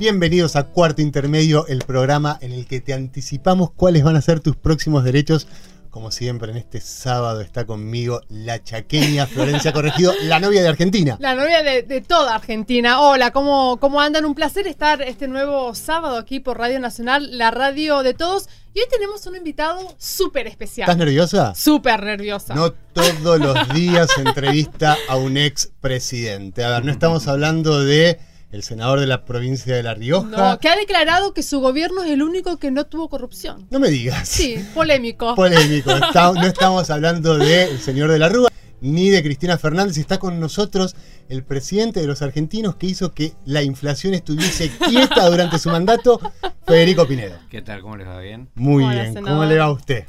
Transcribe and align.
Bienvenidos 0.00 0.56
a 0.56 0.64
Cuarto 0.64 1.02
Intermedio, 1.02 1.66
el 1.66 1.80
programa 1.80 2.38
en 2.40 2.52
el 2.52 2.66
que 2.66 2.80
te 2.80 2.94
anticipamos 2.94 3.70
cuáles 3.70 4.02
van 4.02 4.16
a 4.16 4.22
ser 4.22 4.40
tus 4.40 4.56
próximos 4.56 5.04
derechos. 5.04 5.46
Como 5.90 6.10
siempre, 6.10 6.50
en 6.50 6.56
este 6.56 6.80
sábado 6.80 7.42
está 7.42 7.66
conmigo 7.66 8.22
la 8.30 8.64
chaqueña 8.64 9.26
Florencia 9.26 9.74
Corregido, 9.74 10.14
la 10.22 10.40
novia 10.40 10.62
de 10.62 10.68
Argentina. 10.68 11.18
La 11.20 11.34
novia 11.34 11.62
de, 11.62 11.82
de 11.82 12.00
toda 12.00 12.34
Argentina. 12.34 13.02
Hola, 13.02 13.30
¿cómo, 13.30 13.76
¿cómo 13.78 14.00
andan? 14.00 14.24
Un 14.24 14.34
placer 14.34 14.66
estar 14.66 15.02
este 15.02 15.28
nuevo 15.28 15.74
sábado 15.74 16.16
aquí 16.16 16.40
por 16.40 16.56
Radio 16.56 16.80
Nacional, 16.80 17.36
la 17.36 17.50
radio 17.50 18.02
de 18.02 18.14
todos. 18.14 18.48
Y 18.72 18.78
hoy 18.78 18.86
tenemos 18.90 19.26
un 19.26 19.36
invitado 19.36 19.94
súper 19.98 20.46
especial. 20.46 20.86
¿Estás 20.86 20.96
nerviosa? 20.96 21.54
Súper 21.54 22.02
nerviosa. 22.04 22.54
No 22.54 22.72
todos 22.72 23.38
los 23.38 23.68
días 23.74 24.08
se 24.14 24.22
entrevista 24.26 24.96
a 25.10 25.16
un 25.16 25.36
ex 25.36 25.70
presidente. 25.82 26.64
A 26.64 26.70
ver, 26.70 26.86
no 26.86 26.90
estamos 26.90 27.28
hablando 27.28 27.82
de 27.84 28.18
el 28.52 28.62
senador 28.64 28.98
de 29.00 29.06
la 29.06 29.24
provincia 29.24 29.74
de 29.74 29.82
La 29.82 29.94
Rioja. 29.94 30.26
No, 30.28 30.58
que 30.58 30.68
ha 30.68 30.76
declarado 30.76 31.32
que 31.34 31.42
su 31.42 31.60
gobierno 31.60 32.02
es 32.02 32.10
el 32.10 32.22
único 32.22 32.56
que 32.58 32.70
no 32.70 32.84
tuvo 32.86 33.08
corrupción. 33.08 33.66
No 33.70 33.78
me 33.78 33.88
digas. 33.88 34.28
Sí, 34.28 34.56
polémico. 34.74 35.34
Polémico. 35.36 35.90
Está- 35.92 36.32
no 36.32 36.42
estamos 36.46 36.90
hablando 36.90 37.38
del 37.38 37.78
señor 37.78 38.10
de 38.10 38.18
la 38.18 38.28
Rúa 38.28 38.50
ni 38.80 39.10
de 39.10 39.22
Cristina 39.22 39.56
Fernández. 39.58 39.98
Está 39.98 40.18
con 40.18 40.40
nosotros 40.40 40.96
el 41.28 41.44
presidente 41.44 42.00
de 42.00 42.06
los 42.08 42.22
argentinos 42.22 42.74
que 42.76 42.86
hizo 42.86 43.12
que 43.12 43.34
la 43.44 43.62
inflación 43.62 44.14
estuviese 44.14 44.68
quieta 44.70 45.28
durante 45.30 45.58
su 45.60 45.68
mandato, 45.70 46.18
Federico 46.66 47.06
Pinedo. 47.06 47.38
¿Qué 47.50 47.62
tal? 47.62 47.82
¿Cómo 47.82 47.96
les 47.96 48.08
va 48.08 48.18
bien? 48.18 48.48
Muy 48.56 48.82
Hola, 48.84 49.02
bien. 49.02 49.22
¿Cómo 49.22 49.44
le 49.44 49.58
va 49.58 49.66
a 49.66 49.70
usted? 49.70 50.06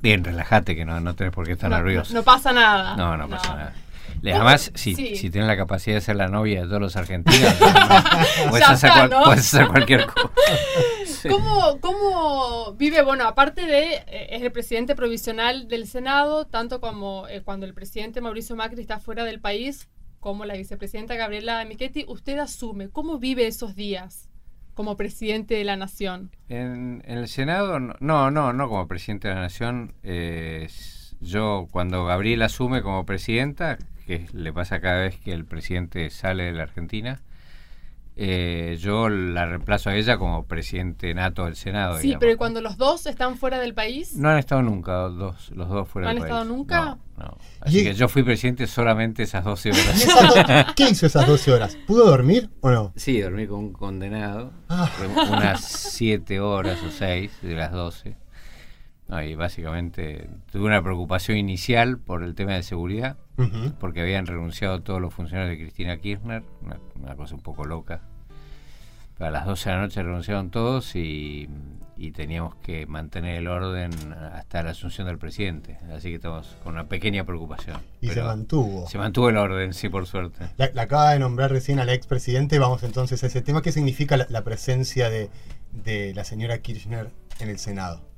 Bien, 0.00 0.24
relájate 0.24 0.74
que 0.74 0.86
no, 0.86 0.98
no 1.00 1.14
tenés 1.14 1.34
por 1.34 1.44
qué 1.44 1.52
estar 1.52 1.68
no, 1.68 1.76
nervioso. 1.76 2.14
no 2.14 2.22
pasa 2.22 2.52
nada. 2.52 2.96
No, 2.96 3.16
no 3.18 3.28
pasa 3.28 3.54
nada. 3.54 3.74
Además, 4.22 4.70
si, 4.74 4.94
Sí. 4.94 5.16
si 5.16 5.30
tienes 5.30 5.48
la 5.48 5.56
capacidad 5.56 5.96
de 5.96 6.00
ser 6.00 6.16
la 6.16 6.28
novia 6.28 6.62
de 6.62 6.66
todos 6.66 6.80
los 6.80 6.96
argentinos, 6.96 7.54
puedes, 8.50 8.68
hacer 8.68 8.90
está, 8.90 9.08
cual- 9.08 9.10
¿no? 9.10 9.24
puedes 9.24 9.40
hacer 9.54 9.68
cualquier 9.68 10.06
cosa. 10.06 10.30
¿Cómo, 11.28 11.78
¿Cómo 11.80 12.72
vive, 12.74 13.02
bueno, 13.02 13.26
aparte 13.26 13.66
de, 13.66 13.94
eh, 14.06 14.28
es 14.30 14.42
el 14.42 14.52
presidente 14.52 14.94
provisional 14.94 15.68
del 15.68 15.86
Senado, 15.86 16.46
tanto 16.46 16.80
como 16.80 17.26
eh, 17.28 17.42
cuando 17.42 17.66
el 17.66 17.74
presidente 17.74 18.20
Mauricio 18.20 18.56
Macri 18.56 18.80
está 18.80 18.98
fuera 19.00 19.24
del 19.24 19.40
país, 19.40 19.88
como 20.18 20.44
la 20.44 20.54
vicepresidenta 20.54 21.14
Gabriela 21.16 21.64
Michetti, 21.64 22.04
usted 22.08 22.38
asume, 22.38 22.88
¿cómo 22.88 23.18
vive 23.18 23.46
esos 23.46 23.74
días 23.74 24.28
como 24.74 24.96
presidente 24.96 25.54
de 25.54 25.64
la 25.64 25.76
nación? 25.76 26.30
En, 26.48 27.02
en 27.06 27.18
el 27.18 27.28
Senado, 27.28 27.78
no, 27.80 28.30
no, 28.30 28.52
no, 28.52 28.68
como 28.68 28.86
presidente 28.88 29.28
de 29.28 29.34
la 29.34 29.40
Nación. 29.42 29.94
eh, 30.02 30.68
yo, 31.22 31.68
cuando 31.70 32.06
Gabriel 32.06 32.40
asume 32.40 32.80
como 32.80 33.04
presidenta, 33.04 33.76
que 34.18 34.26
le 34.32 34.52
pasa 34.52 34.80
cada 34.80 35.02
vez 35.02 35.16
que 35.20 35.32
el 35.32 35.44
presidente 35.44 36.10
sale 36.10 36.44
de 36.44 36.52
la 36.52 36.64
Argentina, 36.64 37.20
eh, 38.16 38.76
yo 38.80 39.08
la 39.08 39.46
reemplazo 39.46 39.88
a 39.88 39.94
ella 39.96 40.18
como 40.18 40.44
presidente 40.46 41.14
nato 41.14 41.44
del 41.44 41.54
Senado. 41.56 41.96
Sí, 41.96 42.08
digamos. 42.08 42.20
pero 42.20 42.32
¿y 42.32 42.36
cuando 42.36 42.60
los 42.60 42.76
dos 42.76 43.06
están 43.06 43.36
fuera 43.36 43.58
del 43.60 43.72
país? 43.72 44.16
No 44.16 44.28
han 44.30 44.38
estado 44.38 44.62
nunca 44.62 45.02
los 45.08 45.16
dos, 45.16 45.50
los 45.54 45.68
dos 45.68 45.88
fuera 45.88 46.08
¿No 46.08 46.14
del 46.14 46.22
han 46.24 46.28
país. 46.28 46.32
estado 46.40 46.56
nunca? 46.56 46.84
No, 47.16 47.24
no. 47.24 47.38
Así 47.60 47.78
Y- 47.80 47.84
que 47.84 47.94
yo 47.94 48.08
fui 48.08 48.22
presidente 48.22 48.66
solamente 48.66 49.22
esas 49.22 49.44
12 49.44 49.70
horas. 49.72 50.02
Esas 50.04 50.74
¿Qué 50.74 50.90
hizo 50.90 51.06
esas 51.06 51.26
12 51.26 51.52
horas? 51.52 51.78
¿Pudo 51.86 52.04
dormir 52.06 52.50
o 52.60 52.70
no? 52.70 52.92
sí, 52.96 53.20
dormí 53.20 53.46
con 53.46 53.60
un 53.60 53.72
condenado. 53.72 54.52
Ah. 54.68 54.86
Fue 54.98 55.06
unas 55.06 55.62
7 55.64 56.40
horas 56.40 56.82
o 56.82 56.90
6 56.90 57.30
de 57.42 57.54
las 57.54 57.72
12. 57.72 58.16
No, 59.10 59.20
y 59.20 59.34
básicamente 59.34 60.30
tuve 60.52 60.66
una 60.66 60.80
preocupación 60.82 61.36
inicial 61.36 61.98
por 61.98 62.22
el 62.22 62.36
tema 62.36 62.54
de 62.54 62.62
seguridad, 62.62 63.16
porque 63.80 64.02
habían 64.02 64.26
renunciado 64.26 64.82
todos 64.82 65.00
los 65.00 65.12
funcionarios 65.12 65.50
de 65.58 65.64
Cristina 65.64 65.96
Kirchner, 65.96 66.44
una, 66.62 66.78
una 66.94 67.16
cosa 67.16 67.34
un 67.34 67.40
poco 67.40 67.64
loca. 67.64 68.02
Pero 69.18 69.28
a 69.28 69.30
las 69.32 69.46
12 69.46 69.68
de 69.68 69.76
la 69.76 69.82
noche 69.82 70.02
renunciaron 70.02 70.50
todos 70.50 70.94
y, 70.94 71.48
y 71.96 72.12
teníamos 72.12 72.54
que 72.56 72.86
mantener 72.86 73.36
el 73.36 73.48
orden 73.48 73.90
hasta 74.32 74.62
la 74.62 74.70
asunción 74.70 75.08
del 75.08 75.18
presidente. 75.18 75.78
Así 75.92 76.10
que 76.10 76.14
estamos 76.14 76.56
con 76.62 76.74
una 76.74 76.86
pequeña 76.86 77.24
preocupación. 77.24 77.78
Y 78.00 78.10
se 78.10 78.22
mantuvo. 78.22 78.86
Se 78.86 78.96
mantuvo 78.96 79.28
el 79.28 79.38
orden, 79.38 79.74
sí, 79.74 79.88
por 79.88 80.06
suerte. 80.06 80.50
La, 80.56 80.70
la 80.72 80.82
acaba 80.82 81.10
de 81.12 81.18
nombrar 81.18 81.50
recién 81.50 81.80
al 81.80 81.88
expresidente. 81.88 82.60
Vamos 82.60 82.84
entonces 82.84 83.22
a 83.24 83.26
ese 83.26 83.42
tema. 83.42 83.60
¿Qué 83.60 83.72
significa 83.72 84.16
la, 84.16 84.26
la 84.30 84.44
presencia 84.44 85.10
de, 85.10 85.30
de 85.72 86.14
la 86.14 86.22
señora 86.22 86.58
Kirchner 86.58 87.10
en 87.40 87.48
el 87.48 87.58
Senado? 87.58 88.09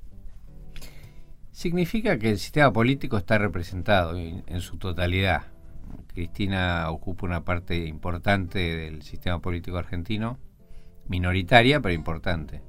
Significa 1.53 2.19
que 2.19 2.31
el 2.31 2.39
sistema 2.39 2.73
político 2.73 3.19
está 3.19 3.37
representado 3.37 4.17
en, 4.19 4.61
su 4.61 4.79
totalidad. 4.79 5.43
Cristina 6.09 6.91
ocupa 6.91 7.27
una 7.27 7.45
parte 7.45 7.77
importante 7.87 8.59
del 8.59 9.03
sistema 9.03 9.39
político 9.39 9.77
argentino, 9.77 10.39
minoritaria 11.09 11.81
pero 11.81 11.95
importante. 11.95 12.63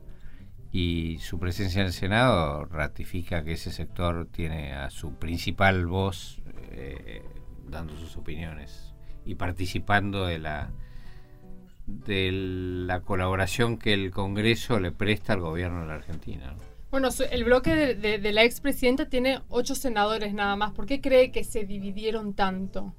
Y 0.70 1.18
su 1.20 1.40
presencia 1.40 1.80
en 1.80 1.88
el 1.88 1.94
Senado 1.94 2.66
ratifica 2.66 3.44
que 3.44 3.54
ese 3.54 3.72
sector 3.72 4.28
tiene 4.30 4.74
a 4.74 4.90
su 4.90 5.14
principal 5.16 5.88
voz 5.88 6.42
eh, 6.72 7.24
dando 7.66 7.96
sus 7.96 8.18
opiniones 8.18 8.94
y 9.24 9.36
participando 9.36 10.26
de 10.26 10.40
la 10.40 10.72
de 11.86 12.32
la 12.32 13.02
colaboración 13.02 13.78
que 13.78 13.94
el 13.94 14.12
Congreso 14.12 14.80
le 14.80 14.92
presta 14.92 15.34
al 15.34 15.42
gobierno 15.42 15.82
de 15.82 15.88
la 15.88 15.96
Argentina. 15.96 16.54
Bueno, 16.94 17.10
el 17.32 17.44
bloque 17.44 17.74
de, 17.74 17.96
de- 17.96 18.20
de 18.20 18.32
la 18.34 18.44
expresidenta 18.44 19.10
tiene 19.10 19.42
ocho 19.50 19.74
senadores 19.74 20.32
nada 20.36 20.56
más. 20.56 20.74
¿Por 20.74 20.86
qué 20.86 21.02
cree 21.02 21.32
que 21.32 21.44
se 21.44 21.64
dividieron 21.66 22.36
tanto? 22.36 22.94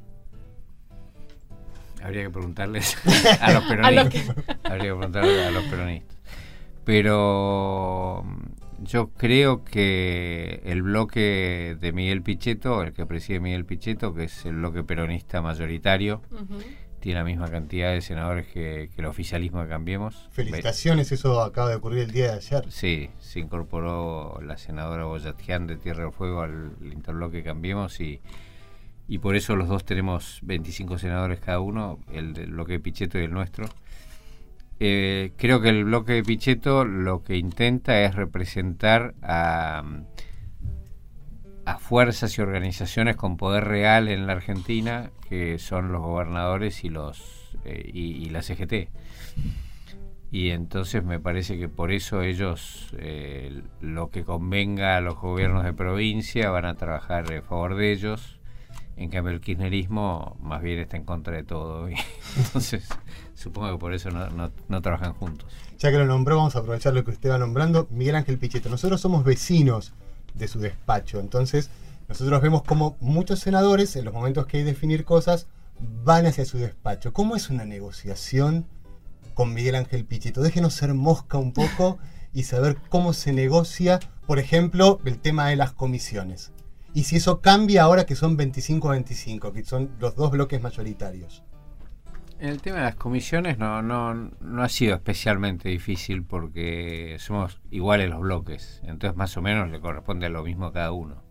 Habría 2.02 2.24
que 2.24 2.30
preguntarles 2.30 2.96
a 3.40 3.52
los 3.52 3.62
A 3.64 3.68
peronistas. 3.68 4.36
Habría 4.64 4.82
que 4.82 4.94
preguntarle 4.96 5.44
a 5.44 5.50
los 5.52 5.62
peronistas. 5.66 6.16
Pero 6.84 8.24
mm, 8.24 8.82
yo 8.82 9.10
creo 9.10 9.62
que 9.64 10.60
el 10.64 10.82
bloque 10.82 11.76
de 11.80 11.92
Miguel 11.92 12.20
Pichetto, 12.22 12.82
el 12.82 12.94
que 12.94 13.06
preside 13.06 13.38
Miguel 13.38 13.64
Pichetto, 13.64 14.12
que 14.12 14.24
es 14.24 14.44
el 14.44 14.56
bloque 14.56 14.82
peronista 14.82 15.40
mayoritario. 15.40 16.20
Tiene 17.04 17.18
la 17.20 17.24
misma 17.26 17.50
cantidad 17.50 17.92
de 17.92 18.00
senadores 18.00 18.46
que, 18.46 18.88
que 18.94 19.02
el 19.02 19.04
oficialismo 19.04 19.60
de 19.60 19.68
Cambiemos. 19.68 20.26
Felicitaciones, 20.30 21.12
eso 21.12 21.42
acaba 21.42 21.68
de 21.68 21.76
ocurrir 21.76 21.98
el 21.98 22.12
día 22.12 22.28
de 22.28 22.38
ayer. 22.38 22.64
Sí, 22.70 23.10
se 23.18 23.40
incorporó 23.40 24.40
la 24.40 24.56
senadora 24.56 25.04
Boyatián 25.04 25.66
de 25.66 25.76
Tierra 25.76 26.04
del 26.04 26.12
Fuego 26.12 26.40
al 26.40 26.72
interbloque 26.80 27.42
Cambiemos 27.42 28.00
y, 28.00 28.22
y 29.06 29.18
por 29.18 29.36
eso 29.36 29.54
los 29.54 29.68
dos 29.68 29.84
tenemos 29.84 30.38
25 30.44 30.96
senadores 30.96 31.40
cada 31.40 31.60
uno, 31.60 31.98
el 32.10 32.32
del 32.32 32.52
bloque 32.52 32.72
de 32.72 32.80
Pichetto 32.80 33.18
y 33.18 33.24
el 33.24 33.34
nuestro. 33.34 33.66
Eh, 34.80 35.32
creo 35.36 35.60
que 35.60 35.68
el 35.68 35.84
bloque 35.84 36.14
de 36.14 36.22
Pichetto 36.22 36.86
lo 36.86 37.22
que 37.22 37.36
intenta 37.36 38.00
es 38.00 38.14
representar 38.14 39.14
a, 39.20 39.84
a 41.66 41.78
fuerzas 41.78 42.36
y 42.38 42.42
organizaciones 42.42 43.16
con 43.16 43.36
poder 43.36 43.64
real 43.64 44.08
en 44.08 44.26
la 44.26 44.34
Argentina, 44.34 45.10
que 45.28 45.58
son 45.58 45.92
los 45.92 46.02
gobernadores 46.02 46.84
y 46.84 46.90
los 46.90 47.56
eh, 47.64 47.90
y, 47.92 48.28
la 48.30 48.42
CGT. 48.42 48.88
Y 50.30 50.50
entonces 50.50 51.04
me 51.04 51.20
parece 51.20 51.58
que 51.58 51.68
por 51.68 51.92
eso 51.92 52.22
ellos, 52.22 52.88
eh, 52.98 53.62
lo 53.80 54.10
que 54.10 54.24
convenga 54.24 54.96
a 54.96 55.00
los 55.00 55.16
gobiernos 55.16 55.64
de 55.64 55.72
provincia, 55.72 56.50
van 56.50 56.66
a 56.66 56.74
trabajar 56.74 57.32
a 57.32 57.42
favor 57.42 57.76
de 57.76 57.92
ellos. 57.92 58.40
En 58.96 59.10
cambio, 59.10 59.32
el 59.32 59.40
kirchnerismo 59.40 60.36
más 60.40 60.62
bien 60.62 60.78
está 60.78 60.96
en 60.96 61.04
contra 61.04 61.34
de 61.34 61.44
todo. 61.44 61.88
entonces, 62.36 62.88
supongo 63.34 63.72
que 63.72 63.78
por 63.78 63.94
eso 63.94 64.10
no, 64.10 64.28
no- 64.30 64.50
no 64.68 64.82
trabajan 64.82 65.14
juntos. 65.14 65.50
Ya 65.78 65.90
que 65.90 65.98
lo 65.98 66.06
nombró, 66.06 66.36
vamos 66.36 66.56
a 66.56 66.60
aprovechar 66.60 66.94
lo 66.94 67.04
que 67.04 67.12
usted 67.12 67.30
va 67.30 67.38
nombrando. 67.38 67.86
Miguel 67.90 68.16
Ángel 68.16 68.38
Pichetto, 68.38 68.68
nosotros 68.68 69.00
somos 69.00 69.24
vecinos 69.24 69.94
de 70.34 70.48
su 70.48 70.60
despacho, 70.60 71.20
entonces 71.20 71.70
nosotros 72.08 72.42
vemos 72.42 72.62
como 72.62 72.96
muchos 73.00 73.40
senadores, 73.40 73.96
en 73.96 74.04
los 74.04 74.12
momentos 74.12 74.46
que 74.46 74.58
hay 74.58 74.64
que 74.64 74.70
definir 74.70 75.04
cosas, 75.04 75.46
van 76.04 76.26
hacia 76.26 76.44
su 76.44 76.58
despacho. 76.58 77.12
¿Cómo 77.12 77.34
es 77.34 77.50
una 77.50 77.64
negociación 77.64 78.66
con 79.34 79.54
Miguel 79.54 79.74
Ángel 79.74 80.04
Pichetto? 80.04 80.42
Déjenos 80.42 80.74
ser 80.74 80.92
mosca 80.94 81.38
un 81.38 81.52
poco 81.52 81.98
y 82.34 82.42
saber 82.42 82.76
cómo 82.90 83.12
se 83.12 83.32
negocia, 83.32 84.00
por 84.26 84.38
ejemplo, 84.38 85.00
el 85.04 85.18
tema 85.18 85.48
de 85.48 85.56
las 85.56 85.72
comisiones. 85.72 86.52
Y 86.92 87.04
si 87.04 87.16
eso 87.16 87.40
cambia 87.40 87.82
ahora 87.82 88.06
que 88.06 88.16
son 88.16 88.36
25 88.36 88.88
a 88.88 88.92
25, 88.92 89.52
que 89.52 89.64
son 89.64 89.90
los 89.98 90.14
dos 90.14 90.30
bloques 90.30 90.60
mayoritarios. 90.60 91.42
En 92.38 92.48
el 92.48 92.60
tema 92.60 92.78
de 92.78 92.84
las 92.84 92.96
comisiones 92.96 93.58
no, 93.58 93.80
no, 93.80 94.14
no 94.14 94.62
ha 94.62 94.68
sido 94.68 94.94
especialmente 94.94 95.68
difícil 95.68 96.24
porque 96.24 97.16
somos 97.18 97.60
iguales 97.70 98.10
los 98.10 98.20
bloques, 98.20 98.82
entonces 98.84 99.16
más 99.16 99.36
o 99.36 99.42
menos 99.42 99.70
le 99.70 99.80
corresponde 99.80 100.28
lo 100.28 100.42
mismo 100.42 100.66
a 100.66 100.72
cada 100.72 100.92
uno. 100.92 101.22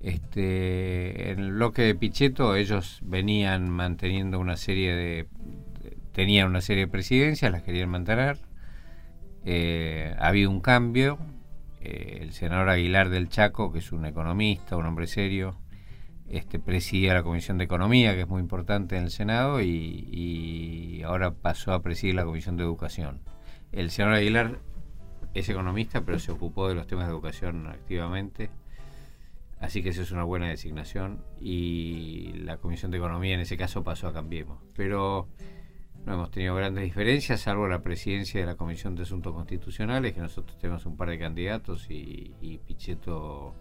Este, 0.00 1.30
en 1.30 1.38
el 1.40 1.52
bloque 1.52 1.82
de 1.82 1.94
Pichetto 1.94 2.56
ellos 2.56 3.00
venían 3.02 3.68
manteniendo 3.68 4.38
una 4.40 4.56
serie 4.56 4.94
de, 4.94 5.28
tenían 6.12 6.48
una 6.48 6.60
serie 6.60 6.86
de 6.86 6.90
presidencias, 6.90 7.52
las 7.52 7.62
querían 7.62 7.90
mantener. 7.90 8.38
Eh, 9.44 10.14
ha 10.18 10.28
habido 10.28 10.50
un 10.50 10.60
cambio. 10.60 11.18
Eh, 11.80 12.18
el 12.22 12.32
senador 12.32 12.68
Aguilar 12.68 13.08
del 13.08 13.28
Chaco, 13.28 13.72
que 13.72 13.78
es 13.78 13.92
un 13.92 14.04
economista, 14.04 14.76
un 14.76 14.86
hombre 14.86 15.06
serio, 15.06 15.56
este, 16.30 16.60
presidía 16.60 17.12
la 17.12 17.24
Comisión 17.24 17.58
de 17.58 17.64
Economía, 17.64 18.14
que 18.14 18.20
es 18.22 18.28
muy 18.28 18.40
importante 18.40 18.96
en 18.96 19.04
el 19.04 19.10
Senado, 19.10 19.60
y, 19.60 21.02
ahora 21.04 21.34
pasó 21.34 21.72
a 21.72 21.82
presidir 21.82 22.14
la 22.14 22.24
Comisión 22.24 22.56
de 22.56 22.62
Educación. 22.62 23.20
El 23.72 23.90
senador 23.90 24.18
Aguilar 24.18 24.60
es 25.34 25.48
economista, 25.48 26.04
pero 26.04 26.18
se 26.20 26.30
ocupó 26.30 26.68
de 26.68 26.74
los 26.76 26.86
temas 26.86 27.06
de 27.06 27.12
educación 27.12 27.66
activamente, 27.66 28.50
así 29.58 29.82
que 29.82 29.88
eso 29.88 30.02
es 30.02 30.12
una 30.12 30.22
buena 30.22 30.48
designación, 30.48 31.24
y 31.40 32.32
la 32.44 32.58
Comisión 32.58 32.92
de 32.92 32.98
Economía 32.98 33.34
en 33.34 33.40
ese 33.40 33.56
caso 33.56 33.82
pasó 33.82 34.06
a 34.06 34.12
Cambiemos. 34.12 34.62
Pero 34.76 35.28
no 36.04 36.14
hemos 36.14 36.30
tenido 36.30 36.54
grandes 36.54 36.84
diferencias, 36.84 37.40
salvo 37.40 37.66
la 37.66 37.82
presidencia 37.82 38.40
de 38.40 38.46
la 38.46 38.54
Comisión 38.54 38.94
de 38.94 39.02
Asuntos 39.02 39.34
Constitucionales, 39.34 40.12
que 40.12 40.20
nosotros 40.20 40.56
tenemos 40.58 40.86
un 40.86 40.96
par 40.96 41.10
de 41.10 41.18
candidatos 41.18 41.90
y, 41.90 42.34
y 42.40 42.58
Pichetto 42.58 43.54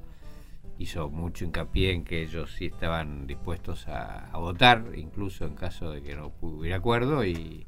hizo 0.80 1.10
mucho 1.10 1.44
hincapié 1.44 1.92
en 1.92 2.06
que 2.06 2.24
ellos 2.24 2.54
sí 2.58 2.68
estaban 2.68 3.28
dispuestos 3.28 3.88
a, 3.90 4.32
votar, 4.34 4.86
incluso 4.96 5.46
en 5.46 5.54
caso 5.54 5.92
de 5.92 6.02
que 6.02 6.16
no 6.16 6.32
hubiera 6.42 6.78
acuerdo, 6.78 7.24
y, 7.26 7.68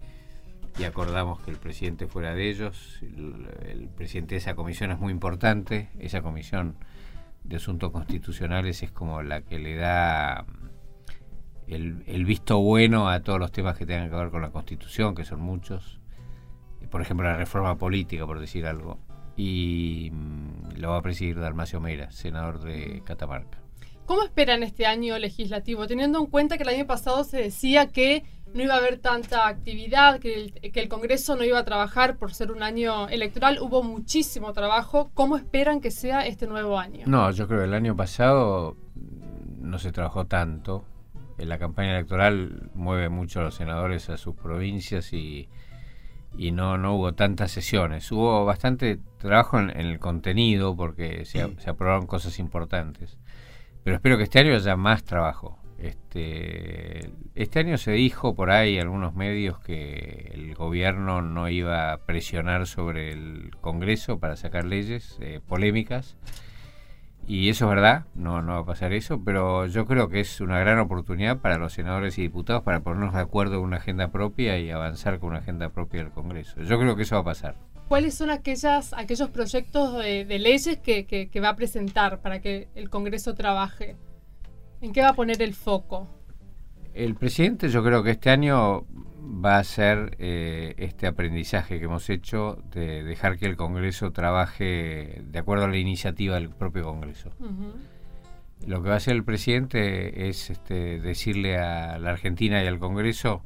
acordamos 0.87 1.41
que 1.41 1.51
el 1.51 1.57
presidente 1.57 2.07
fuera 2.07 2.33
de 2.33 2.49
ellos. 2.49 2.99
El, 3.01 3.89
presidente 3.95 4.35
de 4.35 4.39
esa 4.39 4.55
comisión 4.55 4.91
es 4.91 4.97
muy 4.97 5.11
importante, 5.11 5.89
esa 5.99 6.21
comisión 6.21 6.77
de 7.43 7.57
asuntos 7.57 7.91
constitucionales 7.91 8.81
es 8.81 8.91
como 8.91 9.21
la 9.21 9.41
que 9.41 9.59
le 9.59 9.75
da 9.75 10.45
el, 11.67 12.03
el 12.07 12.25
visto 12.25 12.59
bueno 12.59 13.09
a 13.09 13.19
todos 13.19 13.39
los 13.39 13.51
temas 13.51 13.77
que 13.77 13.85
tengan 13.85 14.09
que 14.09 14.15
ver 14.15 14.29
con 14.29 14.41
la 14.41 14.51
constitución, 14.51 15.13
que 15.13 15.25
son 15.25 15.41
muchos. 15.41 15.99
Por 16.89 17.01
ejemplo, 17.01 17.27
la 17.27 17.37
reforma 17.37 17.77
política, 17.77 18.25
por 18.25 18.39
decir 18.39 18.65
algo 18.65 18.97
y 19.41 20.11
mm, 20.11 20.77
lo 20.77 20.91
va 20.91 20.97
a 20.97 21.01
presidir 21.01 21.39
Dalmacio 21.39 21.79
Mera, 21.79 22.11
senador 22.11 22.61
de 22.61 23.01
Catamarca. 23.03 23.57
¿Cómo 24.05 24.23
esperan 24.23 24.61
este 24.61 24.85
año 24.85 25.17
legislativo? 25.17 25.87
Teniendo 25.87 26.19
en 26.19 26.27
cuenta 26.27 26.57
que 26.57 26.63
el 26.63 26.69
año 26.69 26.85
pasado 26.85 27.23
se 27.23 27.37
decía 27.37 27.87
que 27.87 28.23
no 28.53 28.61
iba 28.61 28.75
a 28.75 28.77
haber 28.77 28.99
tanta 28.99 29.47
actividad, 29.47 30.19
que 30.19 30.35
el, 30.35 30.71
que 30.71 30.79
el 30.79 30.89
Congreso 30.89 31.35
no 31.35 31.43
iba 31.43 31.57
a 31.57 31.65
trabajar 31.65 32.17
por 32.17 32.33
ser 32.33 32.51
un 32.51 32.61
año 32.61 33.07
electoral, 33.07 33.57
hubo 33.61 33.81
muchísimo 33.81 34.53
trabajo. 34.53 35.09
¿Cómo 35.15 35.37
esperan 35.37 35.81
que 35.81 35.89
sea 35.89 36.27
este 36.27 36.45
nuevo 36.45 36.77
año? 36.77 37.05
No, 37.07 37.31
yo 37.31 37.47
creo 37.47 37.61
que 37.61 37.65
el 37.65 37.73
año 37.73 37.95
pasado 37.95 38.77
no 38.95 39.79
se 39.79 39.91
trabajó 39.91 40.27
tanto. 40.27 40.85
En 41.39 41.49
la 41.49 41.57
campaña 41.57 41.95
electoral 41.95 42.69
mueve 42.75 43.09
mucho 43.09 43.39
a 43.39 43.43
los 43.43 43.55
senadores 43.55 44.09
a 44.09 44.17
sus 44.17 44.35
provincias 44.35 45.13
y 45.13 45.49
y 46.37 46.51
no, 46.51 46.77
no 46.77 46.95
hubo 46.95 47.13
tantas 47.13 47.51
sesiones. 47.51 48.11
Hubo 48.11 48.45
bastante 48.45 48.99
trabajo 49.17 49.59
en, 49.59 49.69
el 49.71 49.99
contenido 49.99 50.75
porque 50.75 51.25
se, 51.25 51.41
aprobaron 51.41 52.07
cosas 52.07 52.39
importantes. 52.39 53.17
Pero 53.83 53.95
espero 53.95 54.17
que 54.17 54.23
este 54.23 54.39
año 54.39 54.55
haya 54.55 54.75
más 54.75 55.03
trabajo. 55.03 55.59
Este, 55.77 57.09
este 57.33 57.59
año 57.59 57.77
se 57.77 57.91
dijo 57.91 58.35
por 58.35 58.51
ahí 58.51 58.77
algunos 58.77 59.15
medios 59.15 59.59
que 59.59 60.29
el 60.33 60.53
gobierno 60.53 61.23
no 61.23 61.49
iba 61.49 61.91
a 61.91 61.97
presionar 62.05 62.67
sobre 62.67 63.11
el 63.11 63.51
Congreso 63.61 64.19
para 64.19 64.35
sacar 64.35 64.65
leyes 64.65 65.17
eh, 65.21 65.39
polémicas 65.47 66.17
y 67.27 67.49
eso 67.49 67.65
es 67.65 67.69
verdad, 67.69 68.05
no, 68.15 68.41
no 68.41 68.53
va 68.53 68.59
a 68.59 68.65
pasar 68.65 68.93
eso, 68.93 69.23
pero 69.23 69.67
yo 69.67 69.85
creo 69.85 70.09
que 70.09 70.19
es 70.19 70.41
una 70.41 70.59
gran 70.59 70.79
oportunidad 70.79 71.39
para 71.39 71.57
los 71.57 71.73
senadores 71.73 72.17
y 72.17 72.23
diputados 72.23 72.63
para 72.63 72.81
ponernos 72.81 73.13
de 73.13 73.21
acuerdo 73.21 73.55
en 73.55 73.61
una 73.61 73.77
agenda 73.77 74.11
propia 74.11 74.57
y 74.59 74.71
avanzar 74.71 75.19
con 75.19 75.29
una 75.29 75.39
agenda 75.39 75.69
propia 75.69 76.03
del 76.03 76.11
Congreso. 76.11 76.61
Yo 76.61 76.79
creo 76.79 76.95
que 76.95 77.03
eso 77.03 77.15
va 77.15 77.21
a 77.21 77.25
pasar. 77.25 77.55
¿Cuáles 77.87 78.15
son 78.15 78.29
aquellas, 78.29 78.93
aquellos 78.93 79.29
proyectos 79.29 79.97
de, 79.97 80.39
leyes 80.39 80.77
que, 80.79 81.05
que, 81.05 81.39
va 81.41 81.49
a 81.49 81.55
presentar 81.55 82.21
para 82.21 82.39
que 82.39 82.69
el 82.73 82.89
Congreso 82.89 83.35
trabaje? 83.35 83.97
¿En 84.79 84.93
qué 84.93 85.01
va 85.01 85.09
a 85.09 85.13
poner 85.13 85.41
el 85.41 85.53
foco? 85.53 86.07
El 86.93 87.15
presidente 87.15 87.69
yo 87.69 87.83
creo 87.83 88.01
que 88.01 88.11
este 88.11 88.29
año 88.29 88.85
va 89.21 89.57
a 89.57 89.63
ser 89.63 90.15
eh, 90.19 90.73
este 90.77 91.07
aprendizaje 91.07 91.79
que 91.79 91.85
hemos 91.85 92.09
hecho 92.09 92.57
de 92.71 93.03
dejar 93.03 93.37
que 93.37 93.45
el 93.45 93.55
Congreso 93.55 94.11
trabaje 94.11 95.21
de 95.23 95.39
acuerdo 95.39 95.65
a 95.65 95.67
la 95.67 95.77
iniciativa 95.77 96.35
del 96.35 96.49
propio 96.49 96.83
Congreso. 96.83 97.29
Lo 98.65 98.81
que 98.81 98.89
va 98.89 98.95
a 98.95 98.97
hacer 98.97 99.15
el 99.15 99.23
presidente 99.23 100.29
es 100.29 100.49
este, 100.49 100.99
decirle 100.99 101.57
a 101.57 101.97
la 101.99 102.11
Argentina 102.11 102.63
y 102.63 102.67
al 102.67 102.79
Congreso, 102.79 103.43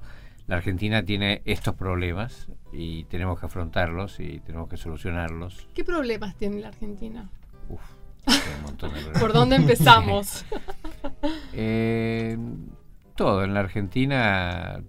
la 0.48 0.57
Argentina 0.57 1.04
tiene 1.04 1.42
estos 1.45 1.75
problemas 1.75 2.48
y 2.71 3.06
tenemos 3.06 3.39
que 3.39 3.45
afrontarlos 3.45 4.19
y 4.19 4.39
tenemos 4.39 4.69
que 4.69 4.78
solucionarlos. 4.78 5.68
¿Qué 5.74 5.83
problemas 5.83 6.36
tiene 6.36 6.60
la 6.60 6.69
Argentina? 6.69 7.30
Uf, 7.69 7.81
un 8.28 8.63
montón 8.63 8.89
de 8.94 9.00
problemas. 9.00 9.21
¿Por 9.21 9.33
dónde 9.33 9.56
empezamos? 9.56 10.45
eh, 11.54 12.38
todo. 13.16 13.44
En 13.44 13.54
la 13.54 13.62
Argentina 13.62 14.83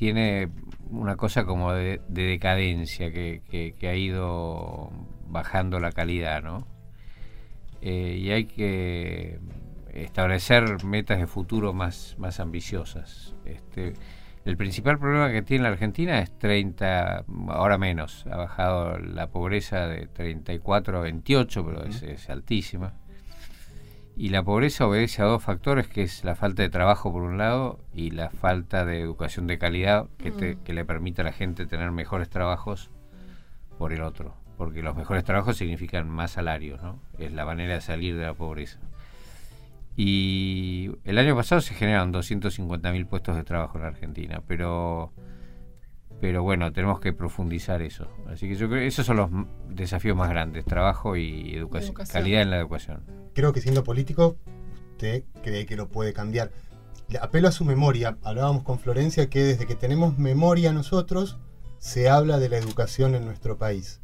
tiene 0.00 0.48
una 0.88 1.16
cosa 1.16 1.44
como 1.44 1.74
de, 1.74 2.00
decadencia 2.08 3.12
que, 3.12 3.74
ha 3.82 3.94
ido 3.94 4.90
bajando 5.28 5.78
la 5.78 5.92
calidad, 5.92 6.42
¿no? 6.42 6.66
Eh, 7.82 8.16
y 8.18 8.30
hay 8.30 8.46
que 8.46 9.38
establecer 9.92 10.82
metas 10.86 11.18
de 11.18 11.26
futuro 11.26 11.74
más, 11.74 12.16
más 12.18 12.40
ambiciosas. 12.40 13.34
Este, 13.44 13.92
el 14.46 14.56
principal 14.56 14.98
problema 14.98 15.30
que 15.30 15.42
tiene 15.42 15.64
la 15.64 15.68
Argentina 15.68 16.18
es 16.20 16.30
30, 16.38 17.26
ahora 17.48 17.76
menos, 17.76 18.26
ha 18.26 18.38
bajado 18.38 18.96
la 18.96 19.26
pobreza 19.26 19.86
de 19.86 20.06
34 20.06 20.96
a 20.96 21.02
28, 21.02 21.66
pero 21.66 21.84
es 21.84 22.30
altísima. 22.30 22.94
Y 24.20 24.28
la 24.28 24.42
pobreza 24.42 24.86
obedece 24.86 25.22
a 25.22 25.24
dos 25.24 25.42
factores, 25.42 25.88
que 25.88 26.02
es 26.02 26.24
la 26.24 26.34
falta 26.34 26.60
de 26.60 26.68
trabajo 26.68 27.10
por 27.10 27.22
un 27.22 27.38
lado 27.38 27.80
y 27.94 28.10
la 28.10 28.28
falta 28.28 28.84
de 28.84 29.00
educación 29.00 29.46
de 29.46 29.56
calidad 29.56 30.08
que, 30.18 30.30
mm. 30.30 30.62
que 30.62 30.74
le 30.74 30.84
permite 30.84 31.22
a 31.22 31.24
la 31.24 31.32
gente 31.32 31.64
tener 31.64 31.90
mejores 31.90 32.28
trabajos 32.28 32.90
por 33.78 33.94
el 33.94 34.02
otro. 34.02 34.34
Porque 34.58 34.82
los 34.82 34.94
mejores 34.94 35.24
trabajos 35.24 35.56
significan 35.56 36.06
más 36.10 36.32
salarios, 36.32 36.82
¿no? 36.82 37.00
Es 37.18 37.32
la 37.32 37.46
manera 37.46 37.72
de 37.72 37.80
salir 37.80 38.14
de 38.14 38.26
la 38.26 38.34
pobreza. 38.34 38.78
Y 39.96 40.90
el 41.04 41.16
año 41.16 41.34
pasado 41.34 41.62
se 41.62 41.72
generaron 41.72 42.12
250.000 42.12 43.06
puestos 43.06 43.36
de 43.36 43.44
trabajo 43.44 43.78
en 43.78 43.84
Argentina, 43.84 44.42
pero 44.46 45.14
pero 46.20 46.42
bueno, 46.42 46.72
tenemos 46.72 47.00
que 47.00 47.12
profundizar 47.12 47.82
eso. 47.82 48.08
Así 48.28 48.48
que 48.48 48.54
yo 48.54 48.68
creo 48.68 48.80
que 48.80 48.86
esos 48.86 49.06
son 49.06 49.16
los 49.16 49.30
desafíos 49.68 50.16
más 50.16 50.28
grandes, 50.28 50.64
trabajo 50.64 51.16
y 51.16 51.54
educación, 51.54 51.94
calidad 51.94 52.42
en 52.42 52.50
la 52.50 52.58
educación. 52.58 53.02
Creo 53.34 53.52
que 53.52 53.60
siendo 53.60 53.84
político, 53.84 54.36
usted 54.92 55.24
cree 55.42 55.66
que 55.66 55.76
lo 55.76 55.88
puede 55.88 56.12
cambiar. 56.12 56.50
apelo 57.20 57.48
a 57.48 57.52
su 57.52 57.64
memoria. 57.64 58.18
Hablábamos 58.22 58.62
con 58.64 58.78
Florencia 58.78 59.30
que 59.30 59.40
desde 59.40 59.66
que 59.66 59.74
tenemos 59.74 60.18
memoria 60.18 60.72
nosotros, 60.72 61.38
se 61.78 62.10
habla 62.10 62.38
de 62.38 62.50
la 62.50 62.58
educación 62.58 63.14
en 63.14 63.24
nuestro 63.24 63.56
país. 63.56 64.00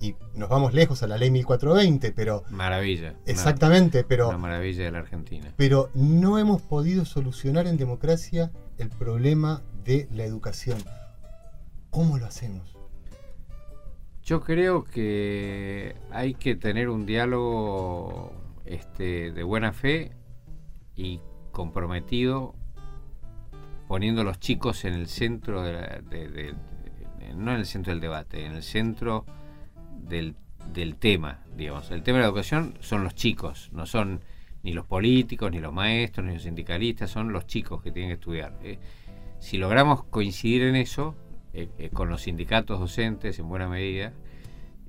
Y 0.00 0.14
nos 0.34 0.48
vamos 0.48 0.74
lejos 0.74 1.02
a 1.02 1.08
la 1.08 1.18
ley 1.18 1.32
1420, 1.32 2.12
pero... 2.12 2.44
Maravilla. 2.50 3.16
Exactamente, 3.26 4.04
pero... 4.04 4.28
Una 4.28 4.38
maravilla 4.38 4.84
de 4.84 4.92
la 4.92 5.00
Argentina. 5.00 5.52
Pero 5.56 5.90
no 5.94 6.38
hemos 6.38 6.62
podido 6.62 7.04
solucionar 7.04 7.66
en 7.66 7.76
democracia 7.76 8.52
el 8.78 8.90
problema 8.90 9.64
de 9.84 10.08
la 10.12 10.22
educación. 10.22 10.78
¿Cómo 11.90 12.18
lo 12.18 12.26
hacemos? 12.26 12.76
Yo 14.22 14.42
creo 14.42 14.84
que 14.84 15.96
hay 16.10 16.34
que 16.34 16.54
tener 16.54 16.90
un 16.90 17.06
diálogo 17.06 18.32
este, 18.66 19.32
de 19.32 19.42
buena 19.42 19.72
fe 19.72 20.12
y 20.94 21.20
comprometido, 21.50 22.54
poniendo 23.86 24.20
a 24.20 24.24
los 24.24 24.38
chicos 24.38 24.84
en 24.84 24.92
el 24.92 25.08
centro, 25.08 25.62
de, 25.62 26.54
no 27.34 27.52
en 27.52 27.58
el 27.58 27.66
centro 27.66 27.92
del 27.92 28.00
debate, 28.00 28.44
en 28.44 28.52
el 28.52 28.62
centro 28.62 29.24
del, 29.96 30.36
tema, 30.98 31.42
digamos. 31.56 31.90
El 31.90 32.02
tema 32.02 32.18
de 32.18 32.22
la 32.22 32.28
educación 32.28 32.74
son 32.80 33.04
los 33.04 33.14
chicos, 33.14 33.70
no 33.72 33.86
son 33.86 34.20
ni 34.62 34.72
los 34.74 34.84
políticos, 34.84 35.50
ni 35.50 35.58
los 35.58 35.72
maestros, 35.72 36.26
ni 36.26 36.34
los 36.34 36.42
sindicalistas, 36.42 37.10
son 37.10 37.32
los 37.32 37.46
chicos 37.46 37.82
que 37.82 37.92
tienen 37.92 38.10
que 38.10 38.14
estudiar. 38.14 38.58
¿eh? 38.62 38.78
Si 39.38 39.56
logramos 39.56 40.04
coincidir 40.04 40.62
en 40.62 40.76
eso, 40.76 41.16
eh, 41.58 41.68
eh, 41.78 41.90
con 41.90 42.08
los 42.08 42.22
sindicatos 42.22 42.78
docentes 42.78 43.36
en 43.40 43.48
buena 43.48 43.68
medida, 43.68 44.12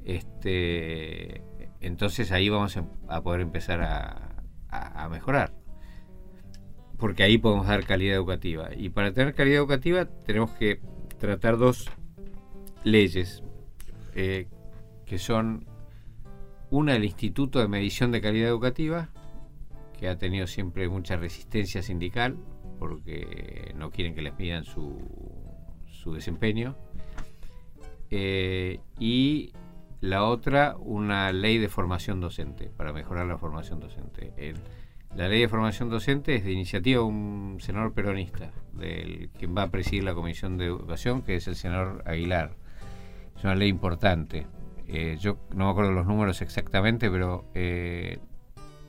este, 0.06 1.42
entonces 1.82 2.32
ahí 2.32 2.48
vamos 2.50 2.78
a 3.08 3.22
poder 3.22 3.42
empezar 3.42 3.82
a, 3.82 5.10
mejorar. 5.10 5.52
porque 7.00 7.24
ahí 7.24 7.40
podemos 7.40 7.66
dar 7.66 7.86
calidad 7.86 8.16
educativa. 8.16 8.70
Y 8.76 8.90
para 8.90 9.12
tener 9.14 9.34
calidad 9.34 9.58
educativa 9.58 10.06
tenemos 10.06 10.52
que 10.52 10.80
tratar 11.18 11.58
dos 11.58 11.90
leyes, 12.84 13.42
eh, 14.14 14.48
que 15.08 15.18
son 15.18 15.66
una 16.70 16.94
del 16.94 17.06
Instituto 17.06 17.60
de 17.60 17.68
Medición 17.68 18.12
de 18.12 18.22
Calidad 18.22 18.50
Educativa, 18.50 19.10
que 19.98 20.08
ha 20.08 20.20
tenido 20.20 20.46
siempre 20.46 20.88
mucha 20.88 21.18
resistencia 21.18 21.82
sindical, 21.82 22.38
porque 22.78 23.74
no 23.76 23.90
quieren 23.90 24.14
que 24.14 24.22
les 24.22 24.38
midan 24.38 24.66
su, 24.66 25.00
su 26.00 26.14
desempeño. 26.14 26.76
Eh, 28.10 28.80
y 28.98 29.52
la 30.02 30.24
otra, 30.24 30.76
una 30.80 31.32
ley 31.32 31.58
de 31.58 31.70
formación 31.70 32.22
docente, 32.22 32.72
para 32.76 32.94
mejorar 32.94 33.28
la 33.28 33.38
formación 33.38 33.80
docente. 33.80 34.34
La 35.16 35.28
ley 35.28 35.42
de 35.42 35.48
formación 35.48 35.90
docente 35.90 36.36
es 36.36 36.44
de 36.44 36.52
iniciativa 36.52 37.02
de 37.02 37.06
un 37.06 37.58
senador 37.60 37.94
peronista, 37.94 38.52
del 38.74 39.30
quien 39.38 39.56
va 39.56 39.64
a 39.64 39.72
presidir 39.72 40.04
la 40.04 40.14
Comisión 40.14 40.58
de 40.58 40.66
Educación, 40.66 41.22
que 41.22 41.36
es 41.36 41.48
el 41.48 41.56
senador 41.56 42.04
Aguilar. 42.06 42.56
Es 43.36 43.44
una 43.44 43.56
ley 43.56 43.70
importante. 43.70 44.48
Eh, 44.88 45.18
yo 45.20 45.38
no 45.54 45.66
me 45.66 45.72
acuerdo 45.72 45.92
los 45.92 46.08
números 46.08 46.42
exactamente, 46.42 47.12
pero 47.12 47.46
eh, 47.54 48.20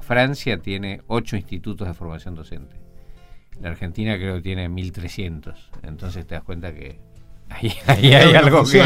Francia 0.00 0.58
tiene 0.58 1.02
ocho 1.08 1.36
institutos 1.36 1.88
de 1.88 1.94
formación 1.94 2.34
docente. 2.34 2.76
La 3.60 3.70
Argentina 3.70 4.16
creo 4.16 4.36
que 4.36 4.42
tiene 4.42 4.68
1300. 4.68 5.70
Entonces 5.82 6.26
te 6.26 6.34
das 6.34 6.44
cuenta 6.44 6.72
que 6.74 6.98
ahí, 7.50 7.72
ahí 7.86 8.14
hay 8.14 8.34
Algo 8.34 8.64
que. 8.64 8.80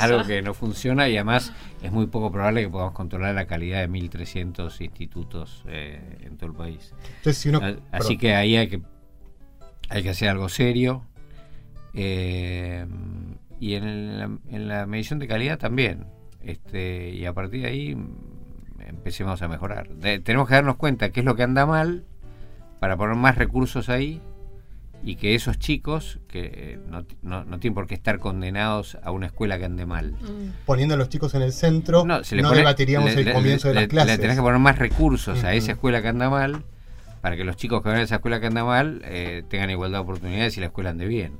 Algo 0.00 0.24
que 0.26 0.42
no 0.42 0.52
funciona 0.54 1.08
y 1.08 1.16
además 1.16 1.52
es 1.82 1.90
muy 1.92 2.06
poco 2.08 2.30
probable 2.30 2.62
que 2.62 2.68
podamos 2.68 2.92
controlar 2.94 3.34
la 3.34 3.46
calidad 3.46 3.80
de 3.80 3.88
1300 3.88 4.80
institutos 4.82 5.64
eh, 5.68 6.18
en 6.22 6.36
todo 6.36 6.50
el 6.50 6.56
país. 6.56 6.94
Entonces, 7.18 7.38
si 7.38 7.48
uno. 7.48 7.58
A- 7.58 7.68
Así 7.68 7.78
perdón. 7.90 8.18
que 8.18 8.34
ahí 8.34 8.56
hay 8.56 8.68
que, 8.68 8.82
hay 9.88 10.02
que 10.02 10.10
hacer 10.10 10.28
algo 10.28 10.48
serio. 10.48 11.04
eh, 11.94 12.86
y 13.60 13.74
en 13.74 14.18
la, 14.18 14.30
en 14.50 14.68
la 14.68 14.86
medición 14.86 15.18
de 15.18 15.26
calidad 15.26 15.58
también. 15.58 16.06
Este, 16.42 17.10
y 17.10 17.24
a 17.26 17.32
partir 17.32 17.62
de 17.62 17.66
ahí 17.68 17.96
empecemos 18.86 19.42
a 19.42 19.48
mejorar. 19.48 19.88
De- 19.96 20.20
tenemos 20.20 20.46
que 20.48 20.54
darnos 20.54 20.76
cuenta 20.76 21.10
qué 21.10 21.20
es 21.20 21.26
lo 21.26 21.34
que 21.34 21.42
anda 21.42 21.66
mal 21.66 22.04
para 22.80 22.96
poner 22.96 23.16
más 23.16 23.36
recursos 23.36 23.88
ahí 23.88 24.20
y 25.02 25.14
que 25.16 25.34
esos 25.34 25.58
chicos 25.58 26.18
que 26.28 26.78
no, 26.88 27.04
no, 27.22 27.44
no 27.44 27.58
tienen 27.60 27.74
por 27.74 27.86
qué 27.86 27.94
estar 27.94 28.18
condenados 28.18 28.98
a 29.02 29.10
una 29.12 29.26
escuela 29.26 29.56
que 29.58 29.64
ande 29.64 29.86
mal. 29.86 30.12
Mm. 30.12 30.64
Poniendo 30.66 30.94
a 30.94 30.98
los 30.98 31.08
chicos 31.08 31.34
en 31.34 31.42
el 31.42 31.52
centro, 31.52 32.04
no, 32.04 32.24
se 32.24 32.34
le 32.36 32.42
pone- 32.42 32.56
debatiríamos 32.58 33.14
le- 33.14 33.20
el 33.20 33.26
le- 33.26 33.32
comienzo 33.32 33.68
de 33.68 33.74
le- 33.74 33.80
las 33.82 33.88
clases. 33.88 34.16
Le 34.16 34.18
tenés 34.22 34.36
que 34.36 34.42
poner 34.42 34.58
más 34.58 34.78
recursos 34.78 35.44
a 35.44 35.54
esa 35.54 35.72
escuela 35.72 36.02
que 36.02 36.08
anda 36.08 36.28
mal 36.28 36.64
para 37.20 37.36
que 37.36 37.44
los 37.44 37.56
chicos 37.56 37.82
que 37.82 37.88
van 37.90 37.98
a 37.98 38.02
esa 38.02 38.16
escuela 38.16 38.40
que 38.40 38.46
anda 38.46 38.64
mal 38.64 39.00
eh, 39.04 39.44
tengan 39.48 39.70
igualdad 39.70 39.98
de 39.98 40.02
oportunidades 40.02 40.56
y 40.56 40.60
la 40.60 40.66
escuela 40.66 40.90
ande 40.90 41.06
bien. 41.06 41.34